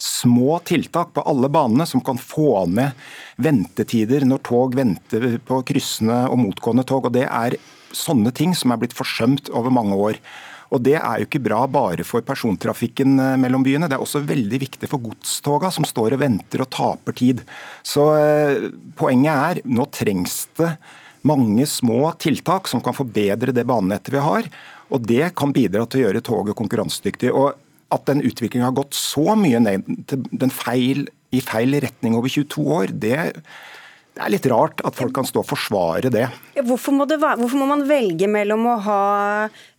[0.01, 2.97] små tiltak på alle banene som kan få ned
[3.41, 7.05] ventetider når tog venter på kryssende og motgående tog.
[7.05, 7.57] og det er
[7.95, 10.21] sånne ting som er blitt forsømt over mange år.
[10.73, 14.23] Og Det er jo ikke bra bare for persontrafikken eh, mellom byene, det er også
[14.27, 17.43] veldig viktig for godstoga som står og venter og taper tid.
[17.85, 20.73] Så eh, Poenget er nå trengs det
[21.27, 24.49] mange små tiltak som kan forbedre det banenettet vi har.
[24.93, 27.31] Og det kan bidra til å gjøre toget konkurransedyktig.
[27.35, 27.55] Og
[27.93, 32.31] at den utviklingen har gått så mye ned til den feil, i feil retning over
[32.31, 33.19] 22 år, det
[34.17, 36.25] det er litt rart at folk kan stå og forsvare det.
[36.65, 39.01] Hvorfor må, det være, hvorfor må man velge mellom å ha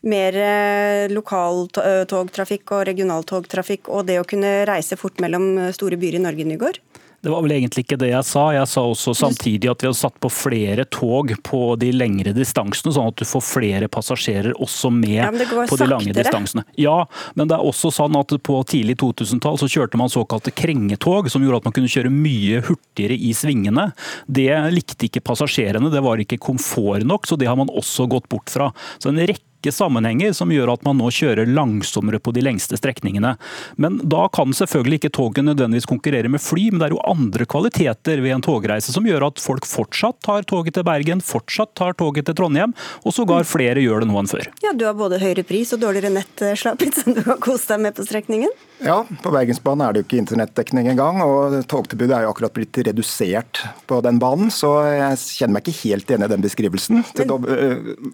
[0.06, 6.22] mer eh, lokaltogtrafikk og regionaltogtrafikk og det å kunne reise fort mellom store byer i
[6.22, 6.78] Norge, Nygaard?
[7.20, 8.44] Det var vel egentlig ikke det jeg sa.
[8.54, 12.92] Jeg sa også samtidig at vi har satt på flere tog på de lengre distansene,
[12.94, 15.30] sånn at du får flere passasjerer også med ja,
[15.66, 16.62] på de lange distansene.
[16.78, 17.00] Ja,
[17.34, 21.42] men det er også sånn at på tidlig 2000-tall så kjørte man såkalte krengetog, som
[21.42, 23.90] gjorde at man kunne kjøre mye hurtigere i svingene.
[24.30, 28.30] Det likte ikke passasjerene, det var ikke komfort nok, så det har man også gått
[28.30, 28.70] bort fra.
[29.02, 32.76] Så en rekke rekke sammenhenger som gjør at man nå kjører langsommere på de lengste
[32.76, 33.36] strekningene.
[33.76, 37.44] Men da kan selvfølgelig ikke toget nødvendigvis konkurrere med fly, men det er jo andre
[37.44, 41.94] kvaliteter ved en togreise som gjør at folk fortsatt tar toget til Bergen, fortsatt tar
[41.98, 44.46] toget til Trondheim, og sågar flere gjør det nå enn før.
[44.62, 47.68] Ja, Du har både høyere pris og dårligere nett, eh, Slapit, som du har kost
[47.68, 48.50] deg med på strekningen?
[48.78, 52.78] Ja, på Bergensbanen er det jo ikke internettdekning engang, og togtilbudet er jo akkurat blitt
[52.86, 57.02] redusert på den banen, så jeg kjenner meg ikke helt enig i den beskrivelsen.
[57.18, 57.32] Men,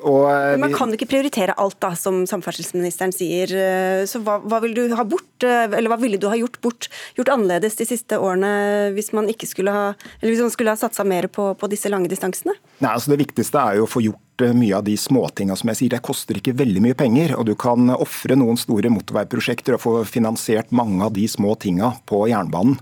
[0.00, 0.24] og,
[0.62, 3.50] man kan ikke prioritere prioritere alt, da, som samferdselsministeren sier.
[3.50, 6.60] Eh, så hva, hva, vil du ha bort, eh, eller hva ville du ha gjort
[6.62, 10.70] bort, gjort annerledes de siste årene hvis man ikke skulle ha, eller hvis man skulle
[10.70, 12.54] ha satsa mer på, på disse lange distansene?
[12.78, 15.72] Nei, altså Det viktigste er jo å få gjort eh, mye av de småtinga som
[15.72, 15.94] jeg sier.
[15.96, 19.96] Det koster ikke veldig mye penger, og du kan ofre noen store motorveiprosjekter og få
[20.08, 22.78] finansiert mange av de små tinga på jernbanen.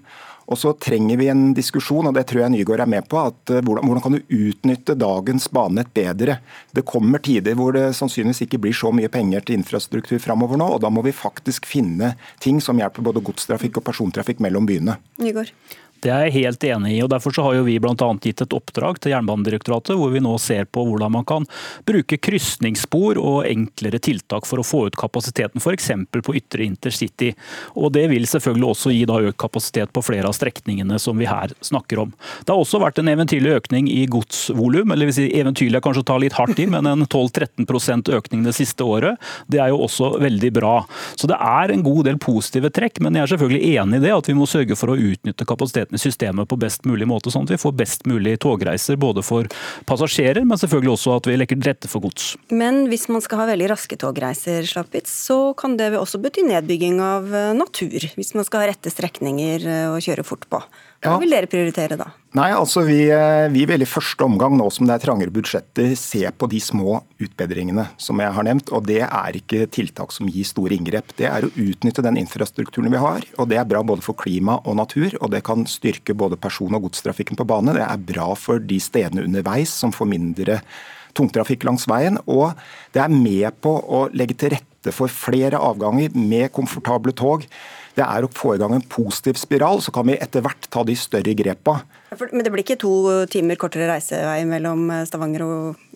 [0.52, 3.52] Og så trenger vi en diskusjon, og det tror jeg Nygaard er med på, at
[3.52, 6.38] eh, hvordan, hvordan kan du utnytte dagens banenett bedre?
[6.76, 10.68] Det kommer tider hvor det sannsynligvis ikke blir så mye penger til infrastruktur framover nå,
[10.76, 14.98] og da må vi faktisk finne ting som hjelper både godstrafikk og persontrafikk mellom byene.
[15.22, 15.54] Nygaard.
[16.02, 17.00] Det er jeg helt enig i.
[17.04, 18.08] og Derfor har vi bl.a.
[18.22, 21.46] gitt et oppdrag til Jernbanedirektoratet, hvor vi nå ser på hvordan man kan
[21.86, 25.90] bruke krysningsspor og enklere tiltak for å få ut kapasiteten, f.eks.
[26.10, 27.30] på ytre intercity.
[27.78, 31.54] Og Det vil selvfølgelig også gi økt kapasitet på flere av strekningene som vi her
[31.62, 32.12] snakker om.
[32.42, 36.02] Det har også vært en eventyrlig økning i godsvolum, eller vil si eventyrlig er kanskje
[36.02, 39.20] å ta litt hardt i, men en 12-13% økning det siste året.
[39.46, 40.74] Det er jo også veldig bra.
[41.14, 44.14] Så det er en god del positive trekk, men jeg er selvfølgelig enig i det
[44.16, 47.54] at vi må sørge for å utnytte kapasiteten systemet på best mulig måte, sånn at
[47.54, 49.48] vi får best mulig togreiser både for
[49.88, 52.32] passasjerer, men selvfølgelig også at vi legger til rette for gods.
[52.52, 57.00] Men hvis man skal ha veldig raske togreiser, Slappitz, så kan det også bety nedbygging
[57.02, 60.62] av eh, natur, hvis man skal ha rette strekninger eh, å kjøre fort på.
[61.02, 62.04] Hva vil dere prioritere da?
[62.38, 65.96] Nei, altså vi, eh, vi, vil i første omgang, nå som det er trangere budsjetter,
[65.98, 68.70] se på de små utbedringene som jeg har nevnt.
[68.70, 71.10] og Det er ikke tiltak som gir store inngrep.
[71.18, 73.26] Det er å utnytte den infrastrukturen vi har.
[73.36, 76.74] og Det er bra både for klima og natur, og det kan styrke både person-
[76.74, 77.74] og godstrafikken på bane.
[77.74, 80.62] Det er bra for de stedene underveis som får mindre
[81.14, 82.16] tungtrafikk langs veien.
[82.28, 82.54] Og
[82.94, 87.44] det er med på å legge til rette for flere avganger med komfortable tog
[87.96, 90.84] det er å få i gang en positiv spiral, så kan vi etter hvert ta
[90.86, 91.80] de større grepa.
[92.30, 92.92] Men det blir ikke to
[93.32, 95.88] timer kortere reisevei mellom eh, Stavanger og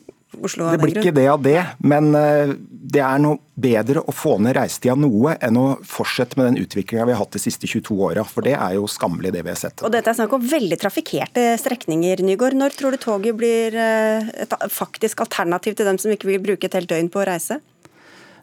[0.45, 0.69] Oslo?
[0.69, 4.57] Det blir ikke det av det, men eh, det er noe bedre å få ned
[4.59, 8.25] reisetida noe enn å fortsette med den utviklinga vi har hatt de siste 22 åra.
[8.29, 9.85] For det er jo skammelig, det vi har sett.
[9.87, 12.59] Og dette er snakk om veldig trafikkerte strekninger, Nygård.
[12.59, 16.69] Når tror du toget blir eh, et faktisk alternativ til dem som ikke vil bruke
[16.69, 17.61] et helt døgn på å reise?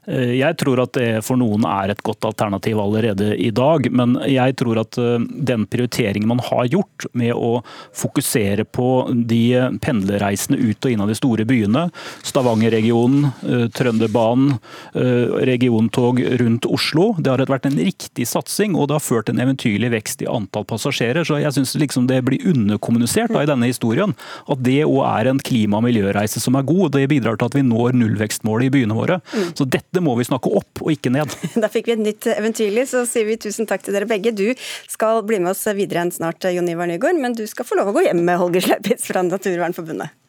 [0.05, 4.17] Eh, jeg tror at det for noen er et godt alternativ allerede i dag, men
[4.27, 7.61] jeg tror at eh, den prioriteringen man har gjort med å
[7.95, 9.43] fokusere på de
[9.83, 11.87] pendlerreisende ut og inn av de store byene,
[12.25, 14.59] Stavanger-regionen, eh, Trønderbanen,
[14.93, 19.89] regiontog rundt Oslo, det har vært en riktig satsing og det har ført en eventyrlig
[19.93, 21.25] vekst i antall passasjerer.
[21.27, 24.13] Så jeg syns liksom det blir underkommunisert da, i denne historien
[24.51, 26.85] at det òg er en klima- og miljøreise som er god.
[26.85, 29.19] og Det bidrar til at vi når nullvekstmålet i byene våre.
[29.33, 29.51] Mm.
[29.57, 31.33] Så dette det må vi snakke opp og ikke ned.
[31.63, 34.33] Da fikk vi et nytt eventyrlig, så sier vi tusen takk til dere begge.
[34.35, 34.49] Du
[34.89, 37.93] skal bli med oss videre enn snart, Jon Ivar Nygaard, men du skal få lov
[37.93, 40.22] å gå hjem med Holger Sleipitz fra Naturvernforbundet.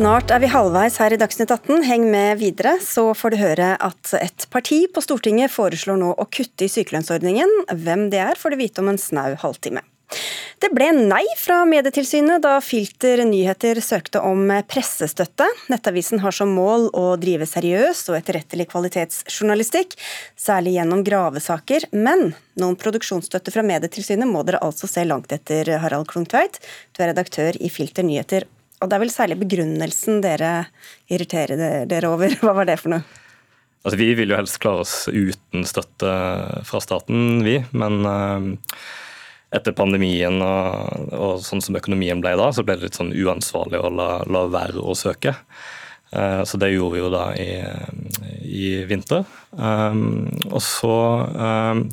[0.00, 1.82] Snart er vi halvveis her i Dagsnytt 18.
[1.84, 6.24] Heng med videre, så får du høre at et parti på Stortinget foreslår nå å
[6.24, 7.50] kutte i sykelønnsordningen.
[7.82, 9.82] Hvem det er, får du vite om en snau halvtime.
[10.64, 15.44] Det ble nei fra Medietilsynet da Filter nyheter søkte om pressestøtte.
[15.68, 19.98] Nettavisen har som mål å drive seriøs og etterrettelig kvalitetsjournalistikk,
[20.32, 21.90] særlig gjennom gravesaker.
[21.92, 26.56] Men noen produksjonsstøtte fra Medietilsynet må dere altså se langt etter, Harald Klungtveit.
[26.96, 28.48] Du er redaktør i Filter nyheter
[28.80, 30.52] og det er vel særlig begrunnelsen dere
[31.12, 32.32] irriterer dere over.
[32.44, 33.04] Hva var det for noe?
[33.80, 36.14] Altså, vi vil jo helst klare oss uten støtte
[36.68, 37.56] fra staten, vi.
[37.72, 38.80] Men uh,
[39.56, 43.80] etter pandemien og, og, sånn som økonomien ble da, så ble det litt sånn uansvarlig
[43.80, 45.34] å la, la være å søke.
[46.12, 47.50] Uh, så det gjorde vi jo da i,
[48.44, 49.24] i vinter.
[49.56, 50.96] Um, og så
[51.30, 51.86] um,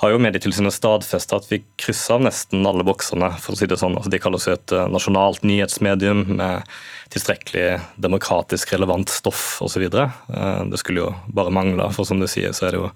[0.00, 3.34] har jo Medietilsynet stadfesta at vi krysser av nesten alle boksene.
[3.36, 3.98] for å si det sånn.
[3.98, 6.70] Altså, de kaller seg et eh, nasjonalt nyhetsmedium med
[7.12, 9.84] tilstrekkelig demokratisk relevant stoff osv.
[9.84, 12.88] Eh, det skulle jo bare mangle, for som du sier, så er det jo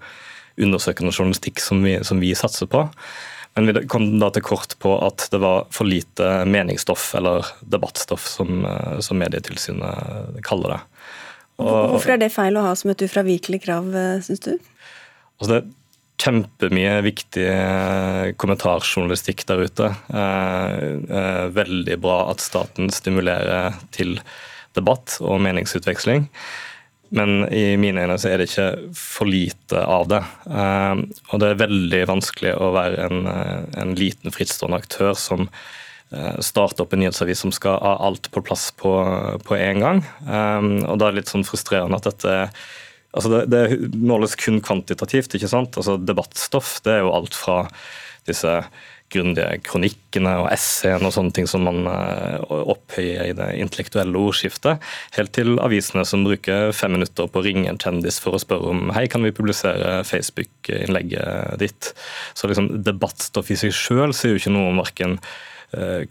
[0.65, 2.87] undersøkende journalistikk som vi, som vi satser på.
[3.53, 8.25] Men vi kom da til kort på at det var for lite meningsstoff, eller debattstoff,
[8.33, 10.83] som, eh, som Medietilsynet kaller det.
[11.61, 13.93] Og, Hvorfor er det feil å ha som et ufravikelig krav,
[14.25, 14.55] syns du?
[15.37, 15.65] Altså det
[16.21, 19.91] kjempemye viktig eh, kommentarjournalistikk der ute.
[20.09, 20.85] Eh,
[21.19, 24.17] eh, veldig bra at staten stimulerer til
[24.75, 26.29] debatt og meningsutveksling.
[27.15, 30.19] Men i mine øyne så er det ikke for lite av det.
[30.49, 33.29] Og det er veldig vanskelig å være en,
[33.77, 35.45] en liten frittstående aktør som
[36.43, 38.91] starter opp en nyhetsavis som skal ha alt på plass på,
[39.45, 40.01] på en gang.
[40.25, 42.35] Og da er det litt sånn frustrerende at dette
[43.15, 45.37] Altså det, det, måles kun kvantitativt.
[45.37, 45.77] ikke sant?
[45.79, 47.63] Altså Debattstoff det er jo alt fra
[48.27, 48.51] disse
[49.13, 52.41] grundige kronikkene og essayene og sånne ting som man eh,
[52.73, 54.81] opphøyer i det intellektuelle ordskiftet,
[55.15, 58.73] helt til avisene som bruker fem minutter på å ringe en kjendis for å spørre
[58.73, 61.93] om hei, kan vi publisere Facebook-innlegget ditt.
[62.33, 65.19] Så liksom debattstoff i seg sjøl sier jo ikke noe om verken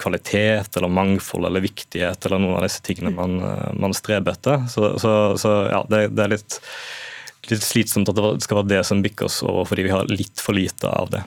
[0.00, 4.66] kvalitet eller mangfold eller viktighet eller noen av disse tingene man, eh, man streber etter.
[4.72, 6.60] Så, så, så ja, det, det er litt
[7.50, 10.40] litt slitsomt at det skal være det som bikker oss over, fordi vi har litt
[10.40, 11.24] for lite av det.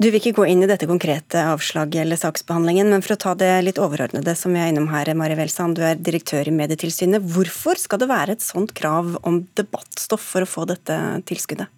[0.00, 3.34] Du vil ikke gå inn i dette konkrete avslaget eller saksbehandlingen, men for å ta
[3.36, 7.26] det litt overordnede som vi er innom her, Mari Welsand, du er direktør i Medietilsynet.
[7.34, 10.96] Hvorfor skal det være et sånt krav om debattstoff for å få dette
[11.28, 11.68] tilskuddet?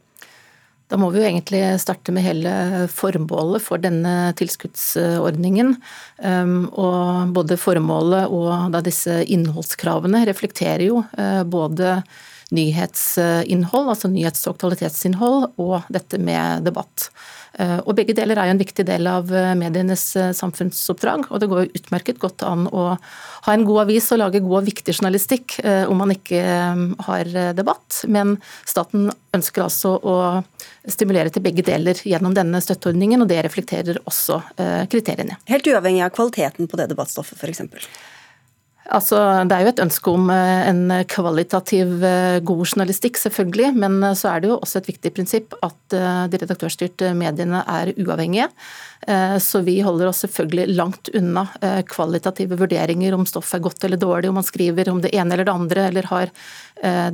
[0.93, 2.51] Da må vi jo egentlig starte med hele
[2.93, 5.71] formålet for denne tilskuddsordningen.
[6.21, 12.03] Um, og både formålet og disse innholdskravene reflekterer jo uh, både
[12.53, 17.09] nyhetsinnhold, altså nyhets- og aktualitetsinnhold, og dette med debatt.
[17.61, 21.27] Eh, og Begge deler er jo en viktig del av eh, medienes eh, samfunnsoppdrag.
[21.29, 24.63] og Det går jo utmerket godt an å ha en god avis og lage god
[24.63, 25.57] og viktig journalistikk
[25.91, 26.39] om man ikke
[27.09, 28.05] har debatt.
[28.07, 28.37] Men
[28.69, 30.15] staten ønsker altså å
[30.87, 34.39] stimulere til begge deler gjennom denne støtteordningen, og det reflekterer også
[34.93, 35.41] kriteriene.
[35.51, 37.91] Helt uavhengig av kvaliteten på det debattstoffet, f.eks.?
[38.91, 43.69] Altså, det er jo et ønske om eh, en kvalitativ eh, god journalistikk, selvfølgelig.
[43.79, 47.91] Men eh, så er det jo også et viktig prinsipp at de redaktørstyrte mediene er
[48.01, 48.47] uavhengige.
[49.45, 51.43] Så vi holder oss selvfølgelig langt unna
[51.91, 55.51] kvalitative vurderinger om stoffet er godt eller dårlig, om man skriver om det ene eller
[55.51, 56.33] det andre, eller har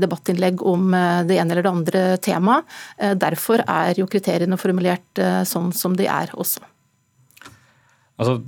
[0.04, 0.92] debattinnlegg om
[1.26, 2.78] det ene eller det andre temaet.
[3.18, 6.62] Derfor er jo kriteriene formulert sånn som de er også.
[8.18, 8.40] Altså,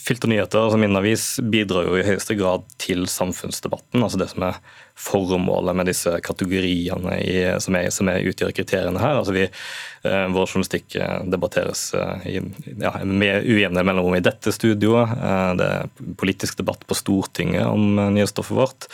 [0.00, 4.02] Filternyheter, altså min avis, bidrar jo i høyeste grad til samfunnsdebatten.
[4.02, 4.58] altså Det som er
[4.98, 9.20] formålet med disse kategoriene i, som, er, som er utgjør kriteriene her.
[9.20, 12.42] altså vi, eh, Vår journalistikk eh, debatteres eh, i,
[12.82, 15.14] ja, med ujevne mellomrom i dette studioet.
[15.14, 18.90] Eh, det er politisk debatt på Stortinget om eh, nyhetsstoffet vårt.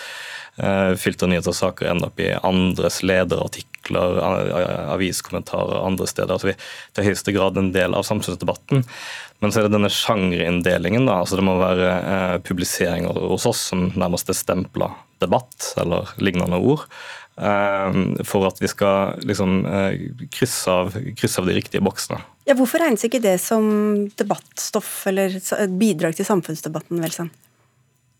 [0.56, 4.20] Eh, Filternyheter-saker ender opp i andres lederartikler,
[4.94, 6.32] aviskommentarer andre steder.
[6.32, 8.86] Altså vi, er i høyeste grad en del av samfunnsdebatten.
[9.44, 11.10] Men så er det denne sjangerinndelingen.
[11.12, 16.56] altså Det må være eh, publiseringer hos oss som nærmest er stempla debatt, eller lignende
[16.56, 16.86] ord.
[17.36, 19.58] Eh, for at vi skal liksom
[20.32, 22.22] krysse, av, krysse av de riktige boksene.
[22.48, 23.66] Ja, hvorfor regnes ikke det som
[24.16, 25.36] debattstoff eller
[25.76, 27.02] bidrag til samfunnsdebatten?
[27.02, 27.28] Velsen?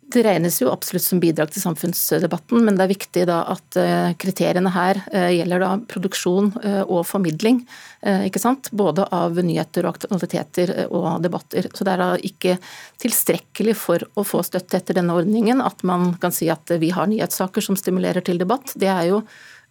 [0.07, 4.13] Det regnes jo absolutt som bidrag til samfunnsdebatten, men det er viktig da at eh,
[4.21, 7.65] kriteriene her eh, gjelder da produksjon eh, og formidling.
[8.07, 8.71] ikke sant?
[8.71, 11.67] Både av nyheter og aktualiteter og debatter.
[11.75, 12.55] Så det er da ikke
[13.03, 17.11] tilstrekkelig for å få støtte etter denne ordningen at man kan si at vi har
[17.11, 18.77] nyhetssaker som stimulerer til debatt.
[18.79, 19.25] Det er jo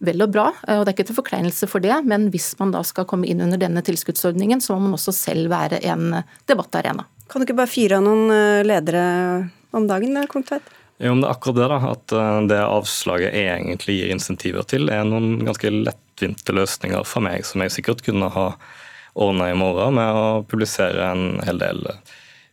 [0.04, 2.82] vel og bra, og det er ikke til forkleinelse for det, men hvis man da
[2.84, 7.06] skal komme inn under denne tilskuddsordningen, så må man også selv være en debattarena.
[7.30, 9.06] Kan du ikke bare fyre av noen ledere
[9.78, 10.74] om dagen, Kong Tveit?
[10.96, 14.88] Jo, men det er akkurat det, da, at eh, det avslaget egentlig gir insentiver til,
[14.88, 18.46] er noen ganske lettvinte løsninger for meg, som jeg sikkert kunne ha
[19.16, 21.84] ordna i morgen med å publisere en hel del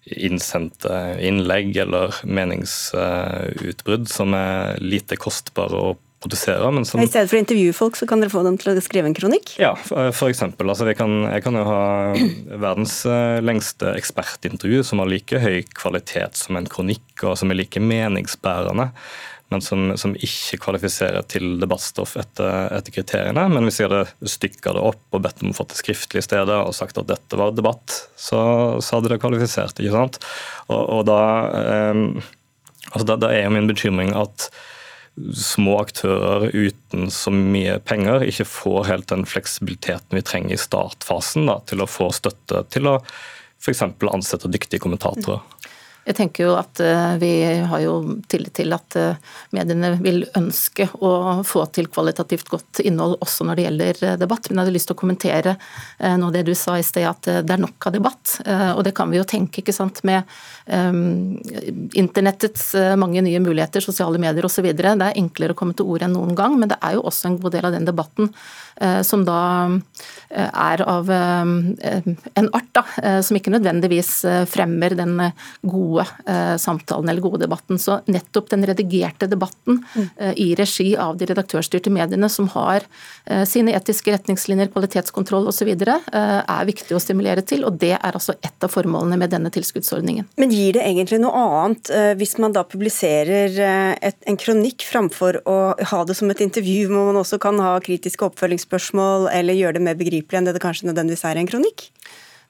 [0.03, 0.91] innsendte
[1.23, 6.71] innlegg eller meningsutbrudd som er lite kostbare å produsere.
[6.71, 8.83] Men som, I stedet for å intervjue folk, så kan dere få dem til å
[8.83, 9.55] skrive en kronikk?
[9.61, 9.73] Ja,
[10.29, 10.71] eksempel.
[10.71, 11.83] Altså, kan, jeg kan jo ha
[12.65, 17.63] verdens eh, lengste ekspertintervju som har like høy kvalitet som en kronikk, og som er
[17.63, 18.91] like meningsbærende.
[19.53, 23.43] Men som, som ikke kvalifiserer til debattstoff etter, etter, kriteriene.
[23.53, 26.25] Men hvis jeg hadde stykka det opp og bedt om å få det skriftlig i
[26.25, 28.39] stedet og sagt at dette var debatt, så,
[28.81, 29.77] så hadde det kvalifisert.
[29.77, 30.17] ikke sant?
[30.71, 31.19] Og, og da,
[31.59, 32.01] eh,
[32.89, 34.49] altså da, da er jo min bekymring at
[35.37, 41.45] små aktører uten så mye penger ikke får helt den fleksibiliteten vi trenger i startfasen
[41.49, 42.95] da, til å få støtte til å
[43.63, 43.83] f.eks.
[43.85, 45.43] ansette dyktige kommentatorer.
[46.03, 47.31] Jeg tenker jo at eh, Vi
[47.69, 47.93] har jo
[48.31, 49.19] tillit til at eh,
[49.55, 54.49] mediene vil ønske å få til kvalitativt godt innhold også når det gjelder eh, debatt.
[54.49, 55.55] Men jeg hadde lyst til å kommentere
[56.03, 58.33] noe av det du sa i sted, at det er nok av debatt.
[58.75, 60.27] Og det kan vi jo tenke ikke sant, med
[60.65, 61.37] um,
[61.99, 64.67] internettets mange nye muligheter, sosiale medier osv.
[64.75, 67.29] Det er enklere å komme til orde enn noen gang, men det er jo også
[67.29, 68.31] en god del av den debatten
[69.05, 69.39] som da
[70.33, 72.83] er av en art da,
[73.21, 74.11] som ikke nødvendigvis
[74.49, 75.19] fremmer den
[75.61, 77.79] gode eh, samtalen eller gode debatten.
[77.79, 79.83] Så nettopp den redigerte debatten
[80.17, 82.83] eh, i regi av de redaktørstyrte mediene, som har
[83.25, 87.63] eh, sine etiske retningslinjer, kvalitetskontroll osv., er viktig å stimulere til.
[87.67, 90.27] Og det er altså ett av formålene med denne tilskuddsordningen.
[90.39, 93.55] Men gir det egentlig noe annet hvis man da publiserer
[94.03, 95.57] et, en kronikk framfor å
[95.91, 98.25] ha det som et intervju, hvor man også kan ha kritiske
[98.63, 101.89] oppfølgingsspørsmål eller gjøre det mer begripelig enn det det kanskje nødvendigvis er i en kronikk?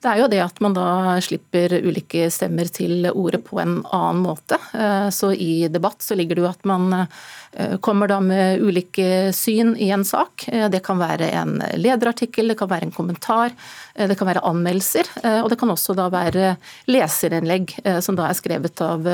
[0.04, 4.20] Det er jo det at man da slipper ulike stemmer til ordet på en annen
[4.20, 4.58] måte.
[4.76, 9.32] Eh, så i debatt så ligger det jo at man eh, kommer da med ulike
[9.32, 10.44] syn i en sak.
[10.52, 13.56] Eh, det kan være en lederartikkel, det kan være en kommentar,
[13.96, 15.08] det kan være anmeldelser.
[15.46, 16.56] Og det kan også da være
[16.92, 19.08] leserinnlegg som da er skrevet av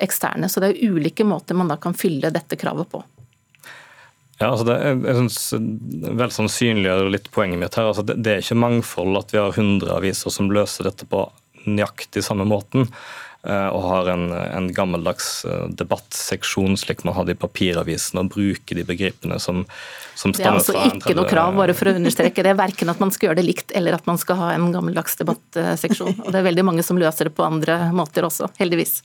[0.00, 0.48] eksterne.
[0.48, 3.02] Så det er ulike måter man da kan fylle dette kravet på.
[4.42, 4.76] Ja, altså det,
[5.06, 7.92] jeg synes vel sannsynliggjør litt poenget mitt her.
[7.92, 11.28] Altså det, det, er ikke mangfold at vi har 100 aviser som løser dette på
[11.62, 12.88] nøyaktig samme måten.
[13.42, 18.78] Eh, og har en, en gammeldags eh, debattseksjon slik man hadde i papiravisen, og bruker
[18.78, 19.64] de begrepene som,
[20.14, 22.56] som stammer fra Det er altså ikke noe krav, bare for å understreke det.
[22.58, 26.20] Verken at man skal gjøre det likt, eller at man skal ha en gammeldags debattseksjon.
[26.22, 29.00] Og det er veldig mange som løser det på andre måter også, heldigvis.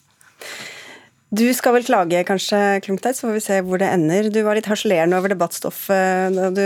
[1.27, 4.29] Du skal vel klage kanskje, Klungtveit, så får vi se hvor det ender.
[4.31, 6.63] Du var litt harselerende over debattstoffet da du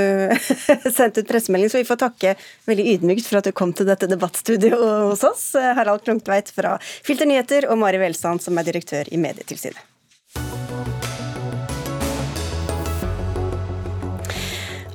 [0.97, 2.36] sendte ut pressemelding, så vi får takke
[2.70, 5.47] veldig ydmykt for at du kom til dette debattstudioet hos oss.
[5.57, 9.82] Harald Klungtveit fra Filter Nyheter og Mari Welsand, som er direktør i Medietilsynet.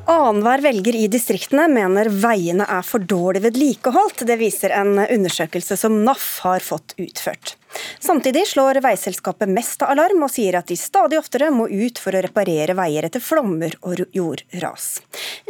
[0.07, 4.23] Annenhver velger i distriktene mener veiene er for dårlig vedlikeholdt.
[4.31, 7.57] Det viser en undersøkelse som NAF har fått utført.
[8.03, 12.23] Samtidig slår veiselskapet mest alarm og sier at de stadig oftere må ut for å
[12.25, 15.01] reparere veier etter flommer og jordras.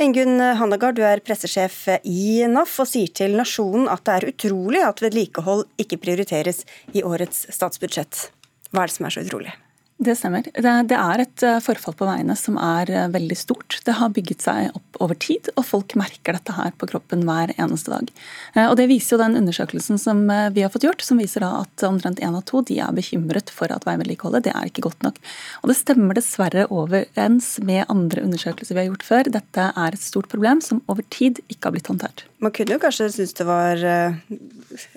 [0.01, 4.83] Engunn Hannegard, du er pressesjef i NAF og sier til Nasjonen at det er utrolig
[4.87, 6.65] at vedlikehold ikke prioriteres
[6.95, 8.29] i årets statsbudsjett.
[8.73, 9.55] Hva er det som er så utrolig?
[9.97, 10.45] Det stemmer.
[10.53, 13.79] Det er et eh, forfall på veiene som er eh, veldig stort.
[13.87, 17.55] Det har bygget seg opp over tid, og folk merker dette her på kroppen hver
[17.57, 18.11] eneste dag.
[18.53, 20.21] Eh, og Det viser jo den undersøkelsen som
[20.53, 23.73] vi har fått gjort, som viser at omtrent én av to de er bekymret for
[23.73, 25.17] at veivedlikeholdet det er ikke godt nok.
[25.63, 29.33] Og Det stemmer dessverre overens med andre undersøkelser vi har gjort før.
[29.39, 32.27] Dette er et stort problem som over tid ikke har blitt håndtert.
[32.45, 33.81] Man kunne jo kanskje synes det var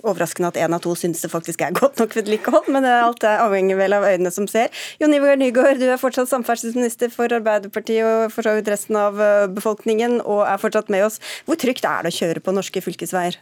[0.04, 3.40] overraskende at én av to synes det faktisk er godt nok vedlikehold, men alt er
[3.46, 4.68] avhengig vel av øynene som ser.
[4.98, 9.20] Jon Ivar Nygaard, du er fortsatt samferdselsminister for Arbeiderpartiet og for så vidt resten av
[9.20, 11.20] eh, befolkningen, og er fortsatt med oss.
[11.46, 13.38] Hvor trygt er det å kjøre på norske fylkesveier?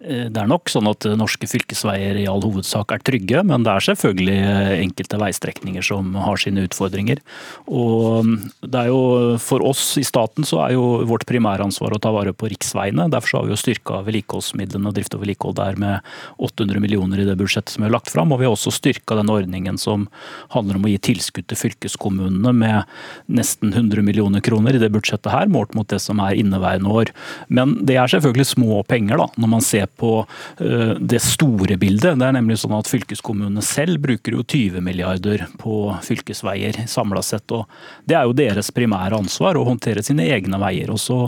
[0.00, 3.72] Eh, det er nok sånn at norske fylkesveier i all hovedsak er trygge, men det
[3.72, 7.22] er selvfølgelig eh, enkelte veistrekninger som har sine utfordringer.
[7.66, 8.34] Og mm,
[8.66, 9.00] det er jo,
[9.40, 13.08] For oss i staten så er jo vårt primæransvar å ta vare på riksveiene.
[13.12, 17.28] Derfor har vi jo styrka vedlikeholdsmidlene og drift og vedlikehold der med 800 millioner i
[17.28, 18.34] det budsjettet som vi har lagt fram.
[18.34, 20.08] Og vi har også styrka den ordningen som
[20.54, 22.84] handler om å gi tilskudd til fylkeskommunene med
[23.32, 27.12] nesten 100 millioner kroner i det budsjettet her, målt mot det som er inneværende år.
[27.48, 32.18] Men det er selvfølgelig små penger da, når man ser på eh, det store bildet.
[32.18, 37.50] Det er nemlig sånn at Fylkeskommunene selv bruker jo 20 milliarder på fylkesveier samla sett.
[37.52, 37.66] og
[38.04, 40.90] Det er jo deres primære ansvar å håndtere sine egne veier.
[40.90, 41.20] og Så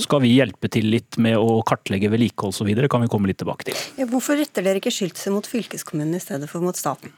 [0.00, 2.88] skal vi hjelpe til litt med å kartlegge vedlikehold osv.
[2.88, 3.86] kan vi komme litt tilbake til.
[3.98, 7.12] Ja, hvorfor retter dere ikke skyldelsen mot fylkeskommunene i stedet for mot staten?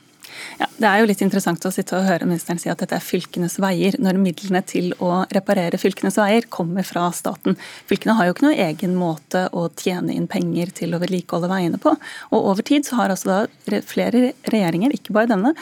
[0.60, 3.04] Ja, Det er jo litt interessant å sitte og høre ministeren si at dette er
[3.04, 7.58] fylkenes veier, når midlene til å reparere fylkenes veier kommer fra staten.
[7.90, 11.80] Fylkene har jo ikke noe egen måte å tjene inn penger til å vedlikeholde veiene
[11.82, 11.94] på.
[12.32, 15.54] Og over tid så har altså da flere regjeringer, ikke bare denne,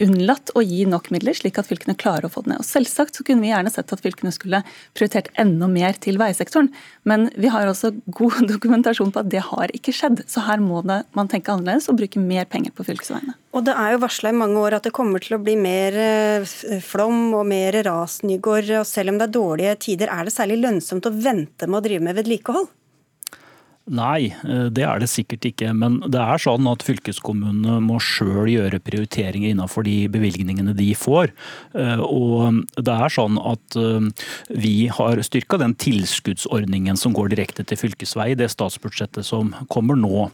[0.00, 2.62] unnlatt å gi nok midler, slik at fylkene klarer å få det ned.
[2.62, 4.62] Og Selvsagt så kunne vi gjerne sett at fylkene skulle
[4.96, 6.70] prioritert enda mer til veisektoren,
[7.08, 10.24] men vi har også god dokumentasjon på at det har ikke skjedd.
[10.30, 13.36] Så her må det, man tenke annerledes og bruke mer penger på fylkesveiene.
[13.50, 15.96] Og Det er jo varsla i mange år at det kommer til å bli mer
[15.98, 16.50] eh,
[16.84, 18.70] flom og mer ras, Nygård.
[18.80, 21.84] Og selv om det er dårlige tider, er det særlig lønnsomt å vente med å
[21.84, 22.70] drive med vedlikehold?
[23.90, 25.72] Nei, eh, det er det sikkert ikke.
[25.74, 31.32] Men det er sånn at fylkeskommunene må sjøl gjøre prioriteringer innenfor de bevilgningene de får.
[31.74, 34.06] Eh, og det er sånn at eh,
[34.54, 39.98] vi har styrka den tilskuddsordningen som går direkte til fylkesvei i det statsbudsjettet som kommer
[39.98, 40.28] nå.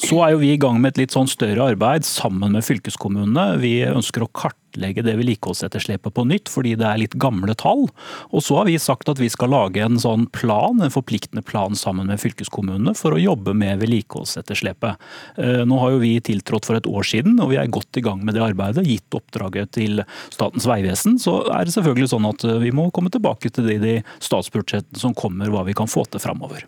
[0.00, 3.60] Så er jo vi i gang med et litt sånn større arbeid sammen med fylkeskommunene.
[3.60, 7.88] Vi ønsker å kartlegge kartlegge det vedlikeholdsetterslepet på nytt, fordi det er litt gamle tall.
[8.32, 11.74] Og så har vi sagt at vi skal lage en sånn plan, en forpliktende plan
[11.74, 14.96] sammen med fylkeskommunene for å jobbe med vedlikeholdsetterslepet.
[15.38, 18.04] Eh, nå har jo vi tiltrådt for et år siden, og vi er godt i
[18.04, 18.86] gang med det arbeidet.
[18.86, 23.50] Gitt oppdraget til Statens vegvesen, så er det selvfølgelig sånn at vi må komme tilbake
[23.50, 26.66] til det i de statsbudsjettene som kommer, hva vi kan få til framover.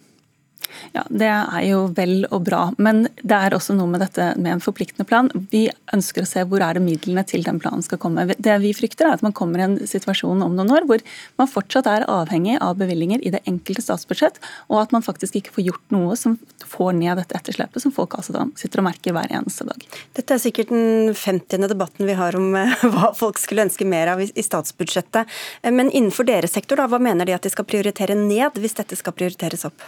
[0.94, 4.56] Ja, Det er jo vel og bra, men det er også noe med dette med
[4.56, 5.30] en forpliktende plan.
[5.52, 8.26] Vi ønsker å se hvor er det midlene til den planen skal komme.
[8.26, 11.04] Det vi frykter er at man kommer i en situasjon om noen år hvor
[11.40, 15.54] man fortsatt er avhengig av bevilgninger i det enkelte statsbudsjett, og at man faktisk ikke
[15.56, 19.32] får gjort noe som får ned dette etterslepet som folk altså sitter og merker hver
[19.34, 19.84] eneste dag.
[20.16, 21.68] Dette er sikkert den 50.
[21.70, 25.32] debatten vi har om eh, hva folk skulle ønske mer av i statsbudsjettet.
[25.62, 28.76] Eh, men innenfor deres sektor, da, hva mener de at de skal prioritere ned hvis
[28.78, 29.84] dette skal prioriteres opp?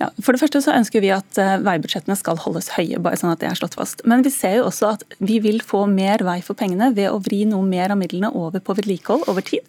[0.00, 3.32] Ja, for det første så ønsker vi at eh, veibudsjettene skal holdes høye, bare sånn
[3.34, 4.02] at det er slått fast.
[4.08, 7.20] Men vi ser jo også at vi vil få mer vei for pengene ved å
[7.22, 9.64] vri noe mer av midlene over på vedlikehold over tid.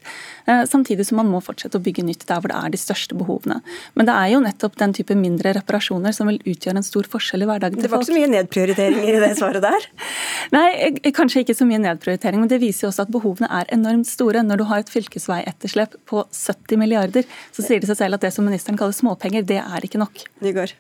[0.47, 3.17] Eh, samtidig som man må fortsette å bygge nytt der hvor det er de største
[3.17, 3.59] behovene.
[3.99, 7.43] Men det er jo nettopp den type mindre reparasjoner som vil utgjøre en stor forskjell
[7.43, 8.05] i hverdagen til folk.
[8.05, 9.89] Det var ikke så mye nedprioriteringer i det svaret der?
[10.55, 10.67] Nei,
[11.15, 14.45] kanskje ikke så mye nedprioritering, men det viser jo også at behovene er enormt store.
[14.45, 18.33] Når du har et fylkesveietterslep på 70 milliarder, så sier det seg selv at det
[18.35, 20.23] som ministeren kaller småpenger, det er ikke nok.
[20.45, 20.73] Nygaard?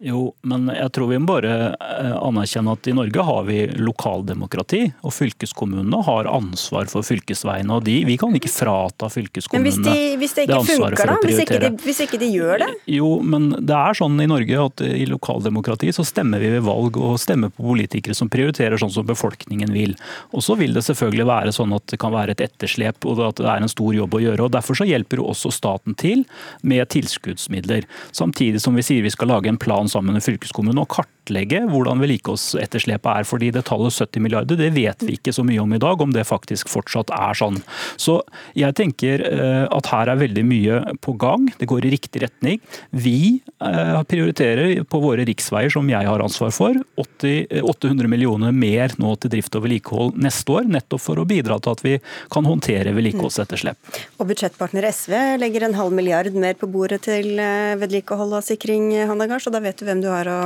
[0.00, 4.80] Jo, men jeg tror vi må bare eh, anerkjenne at i Norge har vi lokaldemokrati.
[5.04, 7.74] Og fylkeskommunene har ansvar for fylkesveiene.
[7.76, 11.16] Og de, vi kan ikke frata fylkeskommunene men hvis de, hvis det ikke funker, da?
[11.20, 12.70] Hvis ikke, de, hvis ikke, de, gjør det?
[12.88, 16.96] Jo, men det er sånn i Norge at i lokaldemokrati så stemmer vi ved valg
[16.96, 19.92] og stemmer på politikere som prioriterer sånn som befolkningen vil.
[20.32, 23.42] Og så vil det selvfølgelig være sånn at det kan være et etterslep og at
[23.42, 24.48] det er en stor jobb å gjøre.
[24.48, 26.24] og Derfor så hjelper jo også staten til
[26.64, 27.84] med tilskuddsmidler.
[28.16, 32.00] Samtidig som vi sier vi skal lage en plan sammen med fylkeskommunen og kartlegge hvordan
[32.02, 33.26] vedlikeholdsetterslepet er.
[33.28, 36.12] fordi det tallet 70 milliarder, det vet vi ikke så mye om i dag, om
[36.14, 37.60] det faktisk fortsatt er sånn.
[38.00, 38.20] Så
[38.58, 41.48] jeg tenker eh, at her er veldig mye på gang.
[41.58, 42.60] Det går i riktig retning.
[42.90, 48.54] Vi eh, prioriterer på våre riksveier, som jeg har ansvar for, 80, 800 eh, millioner
[48.54, 51.96] mer nå til drift og vedlikehold neste år, nettopp for å bidra til at vi
[52.32, 53.94] kan håndtere vedlikeholdsetterslep.
[54.20, 57.38] Og budsjettpartner SV legger en halv milliard mer på bordet til
[57.80, 60.40] vedlikehold og sikring, Handagard, så da vet du hvem du har å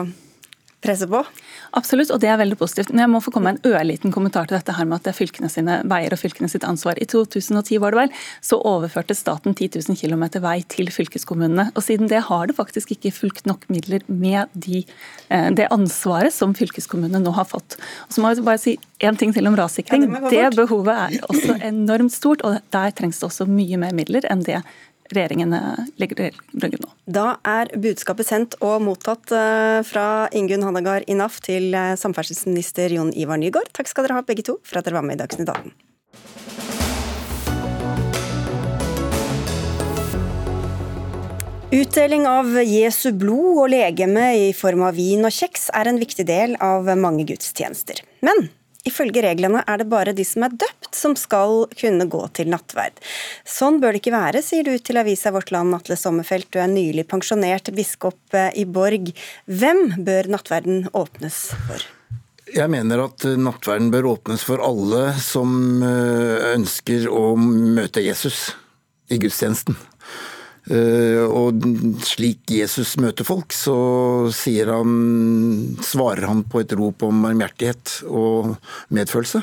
[0.84, 1.20] presse på?
[1.74, 2.92] Absolutt, og det er veldig positivt.
[2.92, 5.14] Men jeg må få komme med en ørliten kommentar til dette her med at det
[5.14, 7.00] er fylkene sine veier og fylkene sitt ansvar.
[7.02, 8.12] I 2010 var det vel,
[8.44, 11.70] så overførte staten 10 000 km vei til fylkeskommunene.
[11.74, 14.84] Og siden det har det faktisk ikke fulgt nok midler med de,
[15.30, 17.78] eh, det ansvaret som fylkeskommunene nå har fått.
[18.06, 20.06] Og så må jeg bare si én ting til om rassikring.
[20.06, 23.96] Ja, det, det behovet er også enormt stort, og der trengs det også mye mer
[23.96, 24.62] midler enn det
[25.12, 26.92] regjeringen eh, legger til grunn nå.
[27.04, 32.94] Da er budskapet sendt og mottatt eh, fra Ingunn Hannegard i NAF til eh, samferdselsminister
[32.96, 33.72] Jon Ivar Nygaard.
[33.76, 35.74] Takk skal dere ha begge to for at dere var med i Dagsnytt 18.
[41.74, 46.22] Utdeling av Jesu blod og legeme i form av vin og kjeks er en viktig
[46.28, 47.98] del av mange gudstjenester.
[48.22, 48.46] Men
[48.84, 52.98] Ifølge reglene er det bare de som er døpt som skal kunne gå til nattverd.
[53.48, 56.50] Sånn bør det ikke være, sier du til avisa Vårt Land, Atle Sommerfelt.
[56.52, 59.08] Du er nylig pensjonert biskop eh, i Borg.
[59.48, 61.86] Hvem bør nattverden åpnes for?
[62.54, 68.50] Jeg mener at nattverden bør åpnes for alle som eh, ønsker å møte Jesus
[69.08, 69.80] i gudstjenesten.
[70.64, 71.60] Eh, og
[72.08, 73.74] slik Jesus møter folk, så
[74.70, 74.94] han,
[75.84, 78.54] svarer han på et rop om barmhjertighet og
[78.94, 79.42] medfølelse.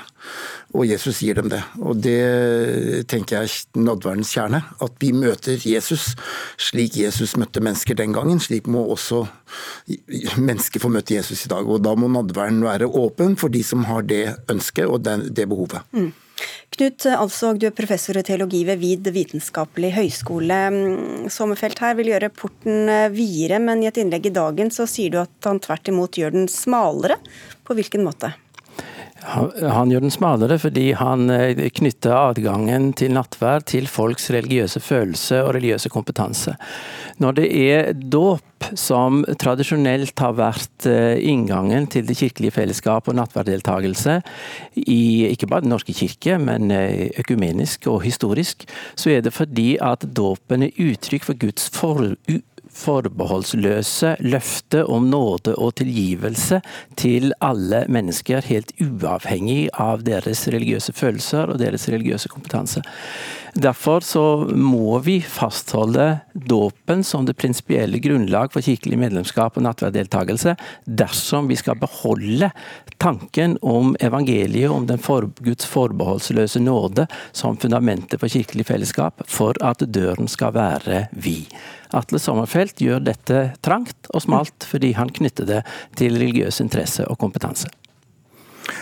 [0.74, 1.62] Og Jesus gir dem det.
[1.84, 4.64] Og det tenker jeg er nådverdens kjerne.
[4.82, 6.14] At vi møter Jesus
[6.62, 8.40] slik Jesus møtte mennesker den gangen.
[8.42, 9.26] Slik må også
[10.40, 11.68] mennesker få møte Jesus i dag.
[11.68, 15.84] Og da må nådverden være åpen for de som har det ønsket og det behovet.
[15.92, 16.14] Mm.
[16.72, 20.60] Knut Alsvåg, du er professor i teologi ved VID vitenskapelig høgskole.
[20.72, 24.86] Mm, Sommerfelt her vil gjøre porten eh, videre, men i et innlegg i dagen så
[24.88, 27.20] sier du at han tvert imot gjør den smalere.
[27.68, 28.32] På hvilken måte?
[29.22, 35.44] Han gjør den smalere fordi han eh, knytter adgangen til nattverd til folks religiøse følelse
[35.46, 36.56] og religiøse kompetanse.
[37.22, 38.42] Når det er dåp
[38.78, 44.20] som tradisjonelt har vært eh, inngangen til det kirkelige fellesskap og nattverddeltakelse
[44.82, 45.02] i
[45.32, 48.66] ikke bare Den norske kirke, men eh, økumenisk og historisk,
[48.96, 52.16] så er det fordi at dåpen er uttrykk for Guds for,
[52.74, 56.62] forbeholdsløse løftet om nåde og tilgivelse
[57.00, 62.84] til alle mennesker, helt uavhengig av deres religiøse følelser og deres religiøse kompetanse.
[63.52, 64.24] Derfor så
[64.56, 70.56] må vi fastholde dåpen som det prinsipielle grunnlag for kirkelig medlemskap og nattverddeltakelse,
[70.88, 72.52] dersom vi skal beholde
[73.02, 79.60] tanken om evangeliet, om den for, Guds forbeholdsløse nåde som fundamentet for kirkelig fellesskap, for
[79.60, 81.52] at døren skal være vid.
[81.98, 85.62] Atle Sommerfelt gjør dette trangt og smalt fordi han knytter det
[86.00, 87.70] til religiøs interesse og kompetanse.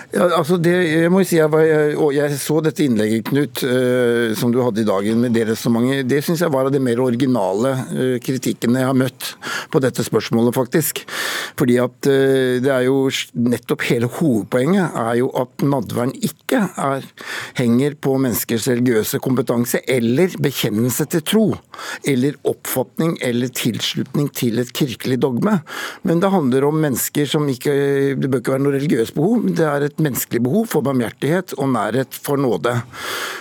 [0.10, 4.34] Ja, altså det, jeg må si jeg, var, jeg, jeg så dette innlegget, Knut, uh,
[4.38, 6.08] som du hadde i dagen med det resonnementet.
[6.10, 9.28] Det syns jeg var av de mer originale uh, kritikkene jeg har møtt
[9.70, 11.04] på dette spørsmålet, faktisk.
[11.60, 13.04] Fordi at uh, det er jo
[13.38, 17.06] nettopp hele hovedpoenget er jo at nadværen ikke er,
[17.60, 21.46] henger på menneskers religiøse kompetanse eller bekjennelse til tro.
[22.08, 25.60] Eller oppfatning eller tilslutning til et kirkelig dogme.
[26.08, 27.72] Men det handler om mennesker som ikke
[28.20, 29.46] Det bør ikke være noe religiøst behov.
[29.54, 32.76] det er et menneskelig behov for barmhjertighet og nærhet for nåde.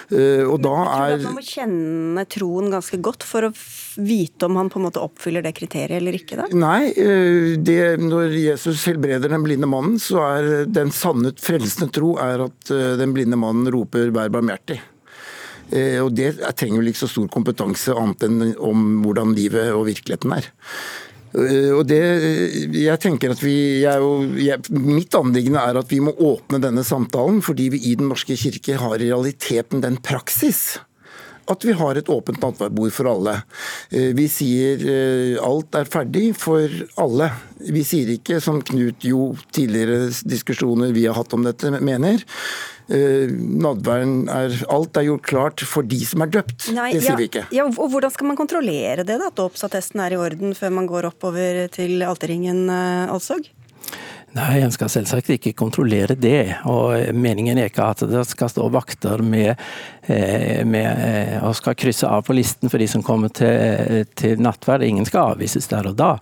[0.08, 0.74] Eh, og da
[1.04, 3.52] er Man må kjenne troen ganske godt for å
[3.98, 6.38] vite om han på en måte oppfyller det kriteriet eller ikke?
[6.40, 6.46] da?
[6.56, 12.14] Nei, eh, det, når Jesus helbreder den blinde mannen, så er den sanne frelsende tro
[12.22, 14.80] er at eh, den blinde mannen roper 'vær barmhjertig'.
[15.68, 20.32] Og Det trenger vel ikke så stor kompetanse annet enn om hvordan livet og virkeligheten
[20.32, 20.46] er.
[21.34, 22.00] Eh, og det,
[22.76, 24.10] jeg tenker at vi, jeg,
[24.42, 28.36] jeg, Mitt anliggende er at vi må åpne denne samtalen, fordi vi i Den norske
[28.38, 30.78] kirke har i realiteten den praksis
[31.48, 33.34] at vi har et åpent nattverdbord for alle.
[33.88, 36.68] Eh, vi sier eh, alt er ferdig for
[37.00, 37.30] alle.
[37.72, 42.20] Vi sier ikke, som Knut jo tidligere diskusjoner vi har hatt om dette, mener,
[42.88, 43.28] Uh,
[43.60, 46.70] nadværen er Alt er gjort klart for de som er døpt.
[46.76, 47.44] Nei, det sier ja, vi ikke.
[47.54, 50.88] Ja, og Hvordan skal man kontrollere det, da, at dåpsattesten er i orden før man
[50.88, 53.50] går oppover til alterringen, eh, Alsog?
[54.36, 56.58] Nei, en skal selvsagt ikke kontrollere det.
[56.68, 61.76] Og meningen er ikke at det skal stå vakter med Eh, med, eh, og skal
[61.78, 64.84] krysse av på listen for de som kommer til, til nattverd.
[64.86, 66.14] Ingen skal avvises der og da.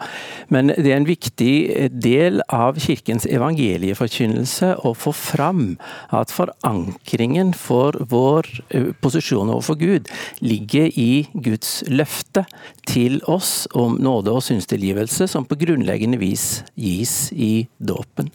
[0.52, 5.76] Men det er en viktig del av kirkens evangelieforkynnelse å få fram
[6.14, 10.10] at forankringen for vår eh, posisjon overfor Gud
[10.44, 12.46] ligger i Guds løfte
[12.86, 18.30] til oss om nåde og synstilgivelse, som på grunnleggende vis gis i dåpen.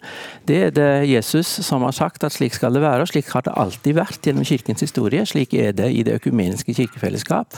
[0.47, 3.45] Det er det Jesus som har sagt at slik skal det være, og slik har
[3.45, 5.25] det alltid vært gjennom kirkens historie.
[5.25, 7.55] slik slik er det i det økumeniske kirkefellesskap.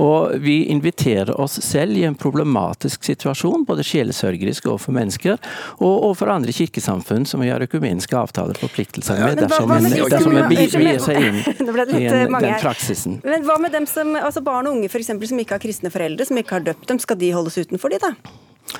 [0.00, 5.38] Og vi inviterer oss selv i en problematisk situasjon, både sjelesørgerisk overfor mennesker
[5.80, 10.36] og overfor andre kirkesamfunn som vi har økumeniske avtaler og forpliktelser med, dersom en, dersom
[10.36, 11.40] en begir seg inn
[12.02, 13.20] i en, den praksisen.
[13.24, 15.92] Men hva med dem som, altså barn og unge for eksempel, som ikke har kristne
[15.92, 18.14] foreldre, som ikke har døpt dem, skal de holdes utenfor de da?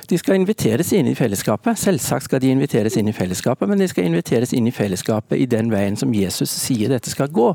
[0.08, 1.78] De skal inviteres inn i fellesskapet.
[1.78, 5.48] Selvsagt skal de inviteres inn i fellesskapet, men de skal inviteres inn i fellesskapet i
[5.50, 7.48] den veien som Jesus sier dette skal gå.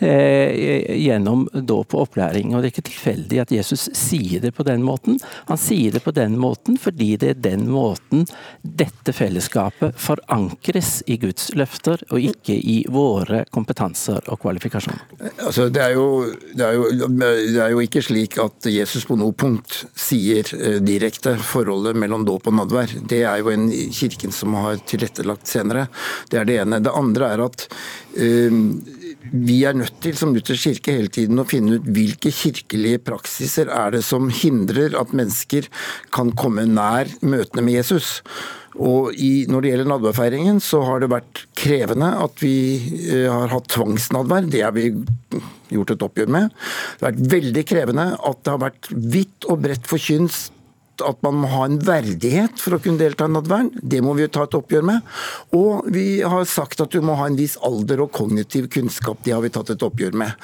[0.00, 2.54] Eh, gjennom dåp og opplæring.
[2.54, 5.20] Og Det er ikke tilfeldig at Jesus sier det på den måten.
[5.50, 8.26] Han sier det på den måten fordi det er den måten
[8.62, 15.04] dette fellesskapet forankres i Guds løfter, og ikke i våre kompetanser og kvalifikasjoner.
[15.44, 16.08] Altså, det, er jo,
[16.54, 20.78] det, er jo, det er jo ikke slik at Jesus på noe punkt sier eh,
[20.84, 22.92] direkte forhold forholdet mellom dåp og nadvær.
[23.08, 25.86] Det er jo en kirken som har tilrettelagt senere.
[26.30, 26.82] Det er det ene.
[26.82, 28.60] Det andre er at uh,
[29.26, 33.72] vi er nødt til som Luthers kirke hele tiden å finne ut hvilke kirkelige praksiser
[33.72, 35.66] er det som hindrer at mennesker
[36.14, 38.20] kan komme nær møtene med Jesus.
[38.76, 42.56] Og i, Når det gjelder nadværfeiringen, så har det vært krevende at vi
[43.10, 44.50] uh, har hatt tvangsnadvær.
[44.52, 44.92] Det har vi
[45.72, 46.52] gjort et oppgjør med.
[46.52, 50.52] Det har vært veldig krevende at det har vært vidt og bredt forkynst
[51.04, 53.70] at man må ha en verdighet for å kunne delta i nattvern.
[53.82, 55.16] Det må vi jo ta et oppgjør med.
[55.56, 59.22] Og vi har sagt at du må ha en viss alder og kognitiv kunnskap.
[59.24, 60.36] Det har vi tatt et oppgjør med.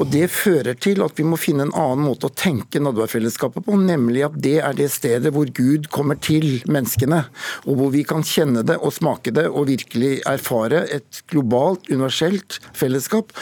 [0.00, 3.78] Og Det fører til at vi må finne en annen måte å tenke nattverdfellesskapet på,
[3.78, 7.24] nemlig at det er det stedet hvor Gud kommer til menneskene,
[7.66, 12.58] og hvor vi kan kjenne det og smake det og virkelig erfare et globalt, universelt
[12.76, 13.34] fellesskap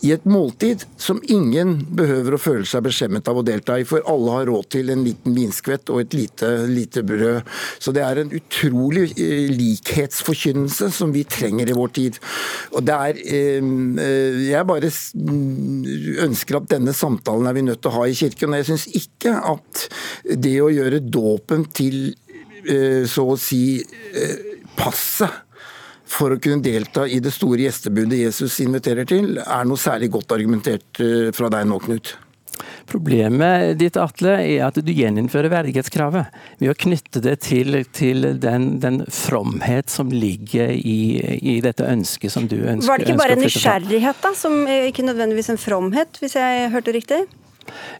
[0.00, 4.04] i et måltid som ingen behøver å føle seg beskjemmet av å delta i, for
[4.08, 7.50] alle har råd til en liten vinskvett og et lite, lite brød.
[7.82, 12.20] Så det er en utrolig eh, likhetsforkynnelse som vi trenger i vår tid.
[12.72, 14.92] Og det er eh, eh, Jeg bare
[16.24, 18.54] ønsker at denne samtalen er vi nødt til å ha i kirken.
[18.54, 19.86] og Jeg syns ikke at
[20.46, 22.12] det å gjøre dåpen til
[23.08, 23.80] så å si
[24.76, 25.49] passet
[26.10, 30.34] for å kunne delta i det store gjestebudet Jesus inviterer til, er noe særlig godt
[30.36, 32.16] argumentert eh, fra deg nå, Knut?
[32.90, 38.72] Problemet ditt Atle, er at du gjeninnfører verdighetskravet ved å knytte det til, til den,
[38.82, 40.98] den, fromhet som ligger i,
[41.38, 42.90] i, dette ønsket som du ønsker.
[42.90, 47.22] Var det ikke bare nysgjerrighet, da, som ikke nødvendigvis en fromhet, hvis jeg hørte riktig?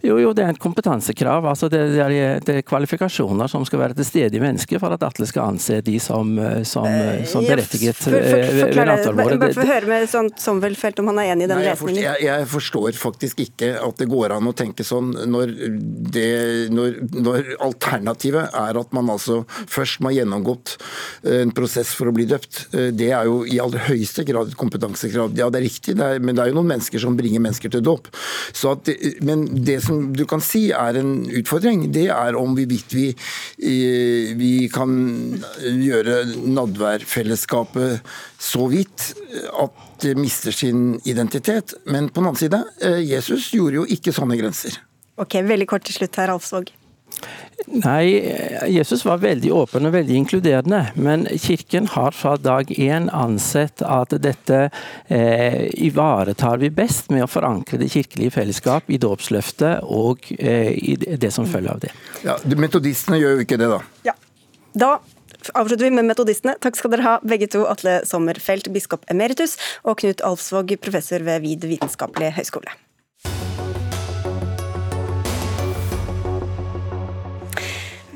[0.06, 1.46] Jo, jo, det er et kompetansekrav.
[1.46, 4.94] altså det, det, er, det, er, kvalifikasjoner som skal være til stede i mennesket for
[4.94, 8.74] at Atle skal anse de som, eh, som, eh, som berettiget for, for, for, eh,
[8.76, 9.40] ved nattalvåret.
[9.42, 12.02] Bare få høre med sånn Somvelfelt om han er enig i den lesningen.
[12.02, 15.52] Jeg, jeg, forstår faktisk ikke at det går an å tenke sånn når,
[16.72, 16.96] når,
[17.26, 20.76] når, alternativet er at man altså først må ha gjennomgått
[21.28, 22.62] en prosess for å bli døpt.
[22.96, 25.34] Det er jo i aller høyeste grad et kompetansekrav.
[25.38, 27.72] Ja, det er riktig, det er, men det er jo noen mennesker som bringer mennesker
[27.72, 28.10] til dåp.
[29.26, 34.38] Men det som du kan si er en utfordring, det er om hvorvidt vi, vet
[34.40, 34.90] vi kan
[35.61, 38.00] gjøre nadværfellesskapet
[38.40, 39.12] så vidt
[39.61, 41.74] at det mister sin identitet.
[41.84, 44.80] Men på den annen side, eh, Jesus gjorde jo ikke sånne grenser.
[45.20, 46.72] Ok, Veldig kort til slutt her, Alsvåg.
[47.70, 48.04] Nei,
[48.72, 50.80] Jesus var veldig åpen og veldig inkluderende.
[50.94, 54.62] Men kirken har fra dag én ansett at dette
[55.06, 60.96] eh, ivaretar vi best med å forankre det kirkelige fellesskap i dåpsløftet og eh, i
[60.98, 61.94] det som følger av det.
[62.26, 63.80] Ja, Metodistene gjør jo ikke det, da.
[64.10, 64.16] Ja.
[64.74, 64.92] Da
[65.54, 66.56] avslutter vi med metodistene.
[66.62, 67.64] Takk skal dere ha, begge to.
[67.70, 72.80] Atle Sommerfelt, biskop emeritus, og Knut Alfsvåg, professor ved Vid vitenskapelige høgskole.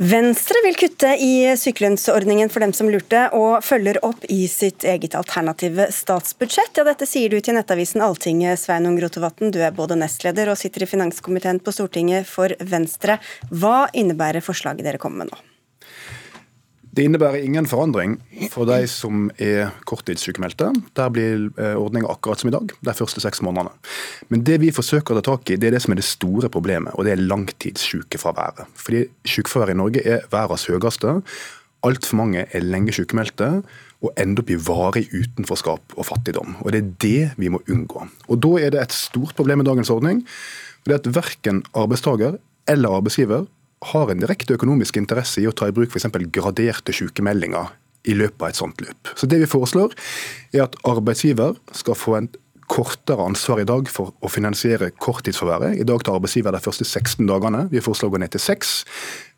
[0.05, 5.15] Venstre vil kutte i sykelønnsordningen for dem som lurte, og følger opp i sitt eget
[5.17, 6.77] alternative statsbudsjett.
[6.77, 9.49] Ja, dette sier du til nettavisen Alltinget, Sveinung Rotevatn.
[9.55, 13.17] Du er både nestleder og sitter i finanskomiteen på Stortinget for Venstre.
[13.49, 15.43] Hva innebærer forslaget dere kommer med nå?
[16.95, 18.19] Det innebærer ingen forandring
[18.53, 20.69] for de som er korttidssykemeldte.
[20.95, 23.73] Der blir eh, ordninga akkurat som i dag, de første seks månedene.
[24.31, 26.51] Men det vi forsøker å ta tak i, det er det som er det store
[26.55, 28.71] problemet, og det er langtidssykefraværet.
[28.79, 31.17] Fordi sykefraværet i Norge er verdens høyeste.
[31.85, 33.51] Altfor mange er lenge sykemeldte
[34.05, 36.61] og ender opp i varig utenforskap og fattigdom.
[36.63, 38.07] Og Det er det vi må unngå.
[38.29, 40.25] Og Da er det et stort problem med dagens ordning.
[40.85, 42.39] det er at Verken arbeidstaker
[42.69, 43.47] eller arbeidsgiver
[43.93, 46.09] har en direkte økonomisk interesse i å ta i bruk f.eks.
[46.33, 47.75] graderte sykemeldinger
[48.05, 49.13] i løpet av et sånt løp.
[49.17, 49.95] Så Det vi foreslår,
[50.53, 52.33] er at arbeidsgiver skal få en
[52.71, 55.79] kortere ansvar i dag for å finansiere korttidsforværet.
[55.81, 57.67] I dag tar arbeidsgiver de første 16 dagene.
[57.73, 58.75] Vi foreslår å gå ned til 6.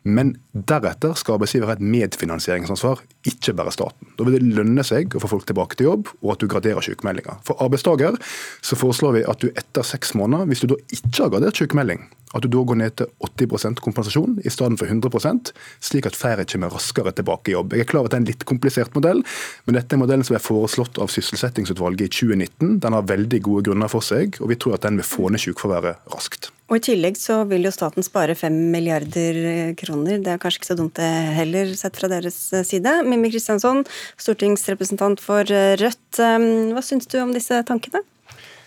[0.07, 4.13] Men deretter skal arbeidsgiver ha et medfinansieringsansvar, ikke bare staten.
[4.15, 6.87] Da vil det lønne seg å få folk tilbake til jobb, og at du graderer
[6.87, 7.41] sykemeldinger.
[7.47, 8.15] For arbeidstaker
[8.63, 12.07] så foreslår vi at du etter seks måneder, hvis du da ikke har gradert sykemelding,
[12.35, 15.53] at du da går ned til 80 kompensasjon i stedet for 100%
[15.85, 17.77] slik at flere kommer raskere tilbake i jobb.
[17.77, 19.23] Jeg er klar over at det er en litt komplisert modell,
[19.67, 22.77] men dette er modellen som er foreslått av sysselsettingsutvalget i 2019.
[22.83, 25.43] Den har veldig gode grunner for seg, og vi tror at den vil få ned
[25.43, 26.51] sykefraværet raskt.
[26.67, 29.37] Og I tillegg så vil jo staten spare 5 milliarder
[29.79, 30.19] kroner.
[30.19, 32.97] Det er kanskje ikke så dumt det heller, sett fra deres side.
[33.07, 33.85] Mimmi Kristiansson,
[34.19, 36.19] stortingsrepresentant for Rødt.
[36.19, 38.03] Hva syns du om disse tankene?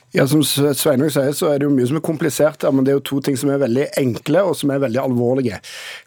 [0.10, 2.98] Ja, Som Sveinung sier, så er det jo mye som er komplisert men det er
[2.98, 5.60] jo to ting som er veldig enkle og som er veldig alvorlige.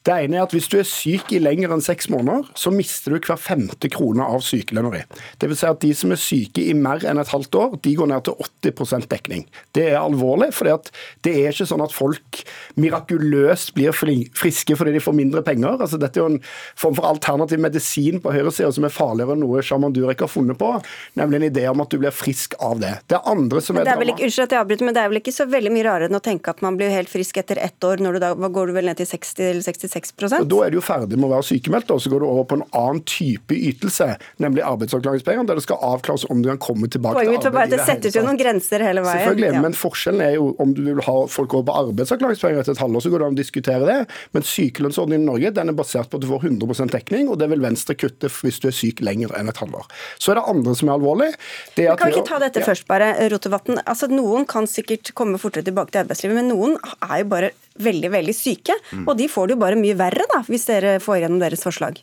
[0.02, 3.14] Det ene er at hvis du er syk i lenger enn seks måneder, så mister
[3.14, 5.02] du hver femte krone av sykelønna di.
[5.44, 5.60] Dvs.
[5.62, 8.26] Si at de som er syke i mer enn et halvt år, de går ned
[8.26, 8.42] til
[8.72, 9.44] 80% dekning.
[9.78, 12.42] Det er alvorlig, for det er ikke sånn at folk
[12.82, 15.78] mirakuløst blir friske fordi de får mindre penger.
[15.78, 16.42] Altså, dette er jo en
[16.74, 20.58] form for alternativ medisin på høyresida som er farligere enn noe Shaman Durek har funnet
[20.58, 20.74] på,
[21.22, 22.96] nemlig en idé om at du blir frisk av det.
[23.12, 25.20] Det andre som er er vel ikke, unnskyld at jeg avbryter, men det er vel
[25.20, 27.86] ikke så veldig mye rarere enn å tenke at man blir helt frisk etter ett
[27.86, 30.72] år, når du da går du vel ned til 60 eller 66 og Da er
[30.72, 33.02] du jo ferdig med å være sykemeldt, og så går du over på en annen
[33.08, 34.08] type ytelse,
[34.42, 37.74] nemlig arbeidsavklaringspenger, der det skal avklares om du kan komme tilbake Poenget til arbeid.
[37.74, 39.22] Det settes jo noen grenser hele veien.
[39.22, 39.62] Selvfølgelig, ja.
[39.64, 43.04] men forskjellen er jo om du vil ha folk over på arbeidsavklaringspenger etter et halvår,
[43.04, 43.98] så går det an å diskutere det.
[44.36, 47.50] Men sykelønnsordningen i Norge den er basert på at du får 100 dekning, og det
[47.52, 49.86] vil Venstre kutte hvis du er syk lenger enn et halvår.
[50.18, 51.30] Så er det andre som er alvorlig.
[51.76, 52.68] Det er kan vi ikke ta dette ja.
[52.68, 53.81] først, bare, Rotevatn?
[53.88, 57.52] Altså, noen kan sikkert komme fortere tilbake til arbeidslivet, men noen er jo bare
[57.82, 58.76] veldig veldig syke.
[58.92, 59.06] Mm.
[59.06, 62.02] Og de får det jo bare mye verre da, hvis dere får gjennom deres forslag.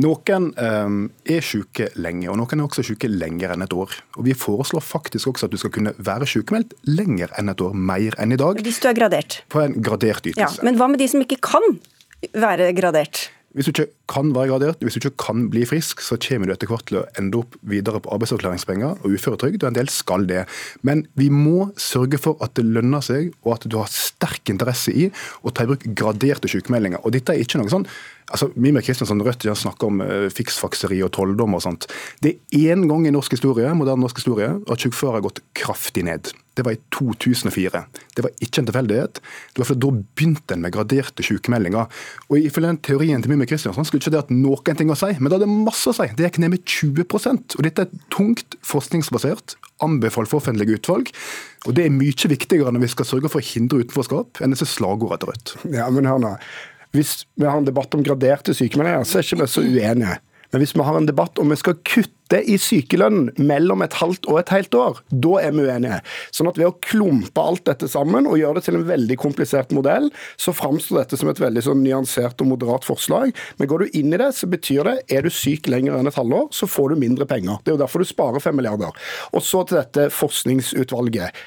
[0.00, 3.92] Noen um, er syke lenge, og noen er også syke lenger enn et år.
[4.16, 7.76] Og Vi foreslår faktisk også at du skal kunne være sykemeldt lenger enn et år,
[7.76, 8.62] mer enn i dag.
[8.64, 9.42] Hvis du er gradert?
[9.52, 10.62] På en gradert ytelse.
[10.62, 11.76] Ja, men hva med de som ikke kan
[12.32, 13.26] være gradert?
[13.52, 16.54] Hvis du ikke kan være gradert, hvis du ikke kan bli frisk, så kommer du
[16.54, 20.24] etter hvert til å ende opp videre på arbeidsavklaringspenger og uføretrygd, og en del skal
[20.28, 20.46] det.
[20.86, 24.94] Men vi må sørge for at det lønner seg, og at du har sterk interesse
[24.94, 25.10] i
[25.42, 27.04] å ta i bruk graderte sykemeldinger.
[27.04, 27.88] Og dette er ikke noe sånn
[28.32, 31.88] altså Mime Kristiansson Rødt snakker om uh, fiksfakseri og trolldom og sånt.
[32.24, 36.06] Det er én gang i norsk historie, moderne norsk historie at sykefraværet har gått kraftig
[36.08, 36.32] ned.
[36.54, 37.80] Det var i 2004.
[38.16, 39.20] Det var ikke en tilfeldighet.
[39.54, 41.86] Det var fordi Da begynte en med graderte sykemeldinger.
[42.28, 45.12] Og Ifølge den teorien til Mimmi Kristiansen skulle ikke det hatt noen ting å si,
[45.18, 46.08] men det hadde masse å si.
[46.16, 47.06] Det gikk ned med 20
[47.56, 51.12] og Dette er tungt forskningsbasert, anbefalt for offentlige utvalg.
[51.66, 54.68] Og Det er mye viktigere når vi skal sørge for å hindre utenforskap, enn disse
[54.68, 55.54] slagordene til Rødt.
[55.72, 56.36] Ja, men hør nå.
[56.92, 60.18] Hvis vi har en debatt om graderte sykemeldinger, så er ikke vi så uenige.
[60.52, 64.28] Men hvis vi har en debatt om vi skal kutte i sykelønnen mellom et halvt
[64.30, 66.00] og et helt år, da er vi uenige.
[66.34, 69.74] Sånn at ved å klumpe alt dette sammen og gjøre det til en veldig komplisert
[69.76, 70.08] modell,
[70.40, 73.34] så framstår dette som et veldig sånn nyansert og moderat forslag.
[73.58, 76.18] Men går du inn i det, så betyr det er du syk lenger enn et
[76.18, 77.60] halvår, så får du mindre penger.
[77.62, 78.96] Det er jo derfor du sparer fem milliarder.
[79.32, 81.42] Og så til dette forskningsutvalget.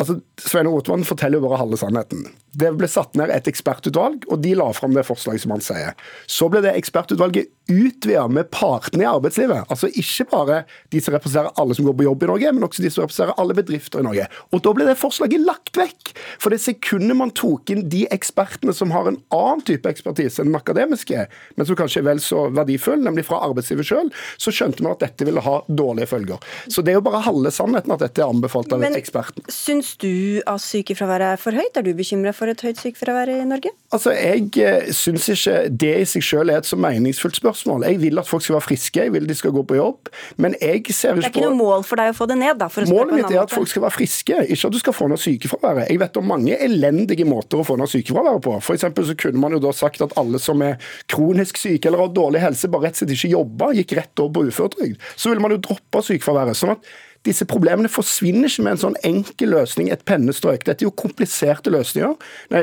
[0.00, 2.22] Altså, Svein Rotevatn forteller jo bare halve sannheten.
[2.52, 5.94] Det ble satt ned et ekspertutvalg, og de la fram det forslaget som han sier.
[6.26, 9.68] Så ble det ekspertutvalget utvida med partene i arbeidslivet.
[9.70, 10.56] Altså ikke bare
[10.90, 13.38] de som representerer alle som går på jobb i Norge, men også de som representerer
[13.40, 14.26] alle bedrifter i Norge.
[14.50, 16.12] Og da ble det forslaget lagt vekk.
[16.42, 20.50] For det sekundet man tok inn de ekspertene som har en annen type ekspertise enn
[20.50, 21.26] den akademiske,
[21.56, 25.04] men som kanskje er vel så verdifull, nemlig fra arbeidslivet sjøl, så skjønte man at
[25.04, 26.42] dette ville ha dårlige følger.
[26.66, 29.46] Så det er jo bare halve sannheten at dette er anbefalt av men, eksperten.
[29.52, 31.76] Syns du at sykefraværet er for høyt?
[31.78, 33.70] Er du bekymra for et høyt sykefravær i Norge?
[33.92, 37.84] Altså, Jeg eh, syns ikke det i seg selv er et så meningsfullt spørsmål.
[37.84, 40.08] Jeg vil at folk skal være friske, jeg vil de skal gå på jobb.
[40.36, 42.38] Men jeg ser ikke på Det er ikke noe mål for deg å få det
[42.40, 42.70] ned, da?
[42.88, 45.90] Målet mitt er at folk skal være friske, ikke at du skal få ned sykefraværet.
[45.90, 48.56] Jeg vet om mange elendige måter å få ned sykefraværet på.
[48.64, 50.80] For så kunne man jo da sagt at alle som er
[51.10, 54.34] kronisk syke eller har dårlig helse, bare rett og slett ikke jobba, gikk rett over
[54.38, 55.06] på uføretrygd.
[55.16, 56.56] Så ville man jo droppe sykefraværet.
[56.56, 56.92] sånn at
[57.28, 60.64] disse problemene forsvinner ikke med en sånn enkel løsning, et pennestrøk.
[60.66, 62.14] Dette er jo kompliserte løsninger,
[62.54, 62.62] nei,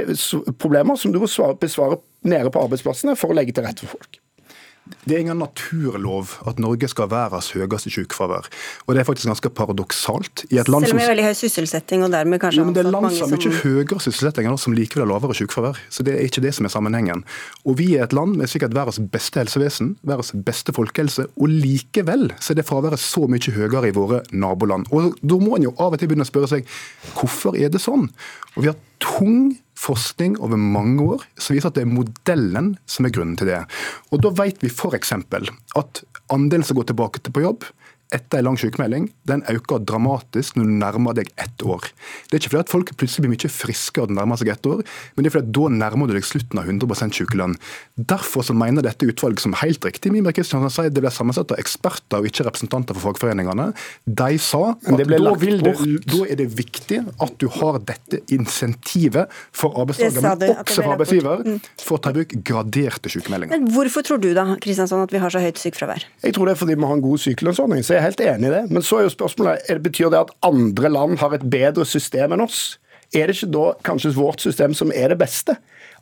[0.58, 1.30] problemer som du må
[1.62, 4.22] besvare nede på arbeidsplassene for å legge til rette for folk.
[5.08, 8.48] Det er ingen naturlov at Norge skal være verdens høyeste sykefravær.
[8.86, 10.46] Og det er faktisk ganske paradoksalt.
[10.52, 12.76] I et land Selv om det er veldig høy sysselsetting og dermed kanskje jo, men
[12.76, 15.82] Det er land som har mye høyere sysselsetting enn oss som likevel har lavere sykefravær.
[15.90, 17.24] Så det er ikke det som er sammenhengen.
[17.66, 22.30] Og vi er et land med sikkert verdens beste helsevesen, verdens beste folkehelse, og likevel
[22.40, 24.90] så er det fraværet så mye høyere i våre naboland.
[24.92, 26.68] Og da må en jo av og til begynne å spørre seg
[27.18, 28.10] hvorfor er det sånn?
[28.56, 33.08] Og vi har tung forskning over mange år som viser at det er modellen som
[33.08, 33.62] er grunnen til det.
[34.12, 35.14] Og Da vet vi f.eks.
[35.14, 36.04] at
[36.34, 37.68] andelen som går tilbake til på jobb,
[38.16, 41.90] etter en lang sykemelding, den øker dramatisk når du nærmer deg ett år.
[42.28, 44.70] Det er ikke fordi at folk plutselig blir mye friskere når de nærmer seg ett
[44.70, 44.84] år,
[45.16, 47.58] men det er fordi at da nærmer du deg slutten av 100 sykelønn.
[48.14, 51.60] Derfor så mener dette utvalget, som helt riktig Mimir Kristiansen sier, det ble sammensatt av
[51.60, 53.70] eksperter og ikke representanter for fagforeningene,
[54.08, 55.20] de sa at da, det,
[56.08, 61.44] da, er det viktig at du har dette insentivet for arbeidstaker, men også for arbeidsgiver,
[61.44, 61.60] mm.
[61.84, 63.52] for å ta i bruk graderte sykemeldinger.
[63.58, 66.08] Men hvorfor tror du da, Kristiansson, at vi har så høyt sykefravær?
[66.24, 67.84] Jeg tror det er fordi vi har en god sykelønnsordning.
[67.86, 68.66] Så jeg er helt enig i det.
[68.72, 71.86] Men så er jo spørsmålet, er det betyr det at andre land har et bedre
[71.88, 72.78] system enn oss?
[73.16, 75.56] Er det ikke da kanskje vårt system som er det beste?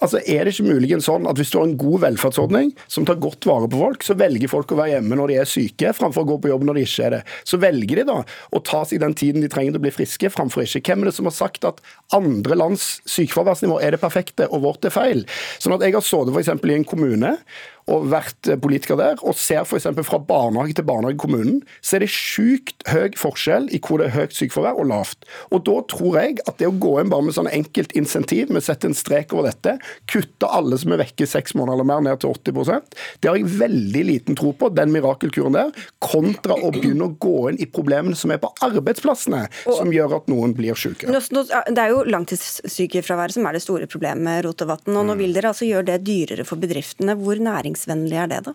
[0.04, 3.20] Altså, Er det ikke muligens sånn at hvis du har en god velferdsordning som tar
[3.22, 6.26] godt vare på folk, så velger folk å være hjemme når de er syke, framfor
[6.26, 7.22] å gå på jobb når de ikke er det.
[7.48, 10.32] Så velger de da å ta seg den tiden de trenger til å bli friske,
[10.34, 10.84] framfor ikke.
[10.90, 11.80] Hvem er det som har sagt at
[12.16, 15.24] andre lands sykefraværsnivå er det perfekte, og vårt er feil?
[15.64, 16.52] Sånn at Jeg har sittet f.eks.
[16.52, 17.36] i en kommune
[17.92, 19.88] og vært eh, politiker der, og ser f.eks.
[20.08, 24.10] fra barnehage til barnehage i kommunen, så er det sjukt høy forskjell i hvor det
[24.10, 25.28] er høyt sykefravær og lavt.
[25.52, 28.64] Og Da tror jeg at det å gå inn bare med sånn enkelt insentiv, med
[28.64, 29.78] å sette en strek over dette,
[30.12, 33.52] kutte alle som er vekke seks måneder eller mer, ned til 80% det har jeg
[33.60, 35.72] veldig liten tro på, den mirakelkuren der,
[36.04, 40.18] kontra å begynne å gå inn i problemene som er på arbeidsplassene, og, som gjør
[40.20, 41.10] at noen blir syke.
[41.10, 44.94] Det er jo langtidssykefraværet som er det store problemet, Rotevatn.
[44.94, 45.22] Og nå mm.
[45.24, 47.18] vil dere altså gjøre det dyrere for bedriftene.
[47.20, 48.54] Hvor nærings næringsvennlig er det, da?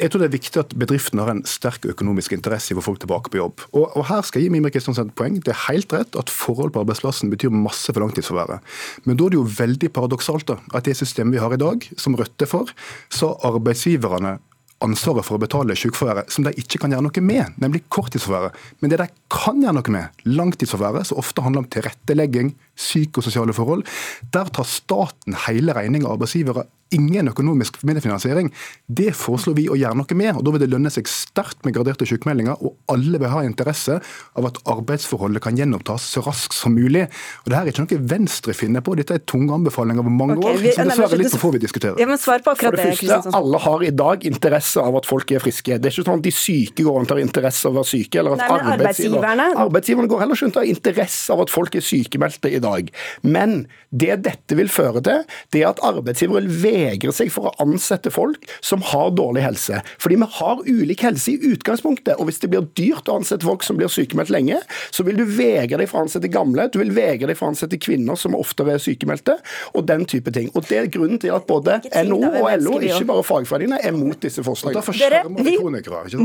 [0.00, 2.86] Jeg tror det er viktig at bedriften har en sterk økonomisk interesse i å få
[2.86, 3.60] folk tilbake på jobb.
[3.76, 5.36] Og, og her skal jeg gi Mimre Kristiansen et poeng.
[5.44, 8.64] Det er helt rett at forhold på arbeidsplassen betyr masse for langtidsforværet.
[9.04, 11.84] Men da er det jo veldig paradoksalt da, at det systemet vi har i dag,
[12.00, 12.72] som Rødt er for,
[13.12, 14.38] så arbeidsgiverne
[14.80, 18.56] ansvaret for å betale sykefraværet som de ikke kan gjøre noe med, nemlig korttidsforværet.
[18.80, 23.86] Men det de kan gjøre noe med, langtidsforværet, som ofte handler om tilrettelegging, psykososiale forhold,
[24.34, 28.50] der tar staten hele regninga av arbeidsgivere ingen økonomisk medfinansiering.
[28.86, 30.32] Det foreslår vi å gjøre noe med.
[30.36, 34.00] og Da vil det lønne seg sterkt med graderte sykemeldinger, og alle vil ha interesse
[34.00, 37.06] av at arbeidsforholdet kan gjenopptas så raskt som mulig.
[37.44, 40.58] Og Dette er ikke noe Venstre finner på, dette er tunge anbefalinger over mange okay,
[40.58, 40.78] vi, år.
[40.78, 42.00] så dessverre litt for få vi diskuterer.
[42.00, 45.08] Ja, men svar på akkurat for det, første, Alle har i dag interesse av at
[45.08, 45.78] folk er friske.
[45.78, 47.90] Det er ikke sånn at de syke går rundt og har interesse av å være
[47.92, 48.22] syke.
[48.22, 49.48] eller at Nei, arbeidsgiverne...
[49.66, 52.90] arbeidsgiverne går heller ikke rundt og har interesse av at folk er sykemeldte i dag.
[53.26, 57.54] Men det dette vil føre til, det er at arbeidsgivere vil vegre seg for å
[57.62, 59.80] ansette folk som har dårlig helse.
[60.02, 62.16] Fordi vi har ulik helse i utgangspunktet.
[62.18, 64.60] Og hvis det blir dyrt å ansette folk som blir sykemeldt lenge,
[64.94, 67.54] så vil du vegre deg for å ansette gamle, du vil vegre deg for å
[67.54, 69.38] ansette kvinner som oftere er sykemeldte,
[69.74, 70.50] og den type ting.
[70.54, 74.20] Og Det er grunnen til at både NO og LO, ikke bare fagforeningene, er mot
[74.22, 74.84] disse forslagene.
[75.00, 75.56] Dere, vi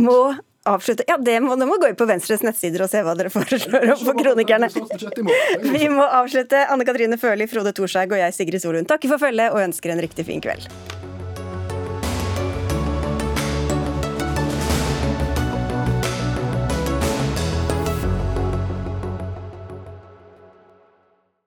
[0.05, 0.19] må
[0.65, 1.05] avslutte.
[1.07, 3.91] Ja, det må, det må gå inn på Venstres nettsider og se hva dere foreslår
[4.01, 4.69] på kronikerne.
[5.65, 6.65] Vi må avslutte.
[6.71, 10.03] Anne Katrine Førli, Frode Thorshaug og jeg, Sigrid Solund, takker for følget og ønsker en
[10.03, 10.65] riktig fin kveld.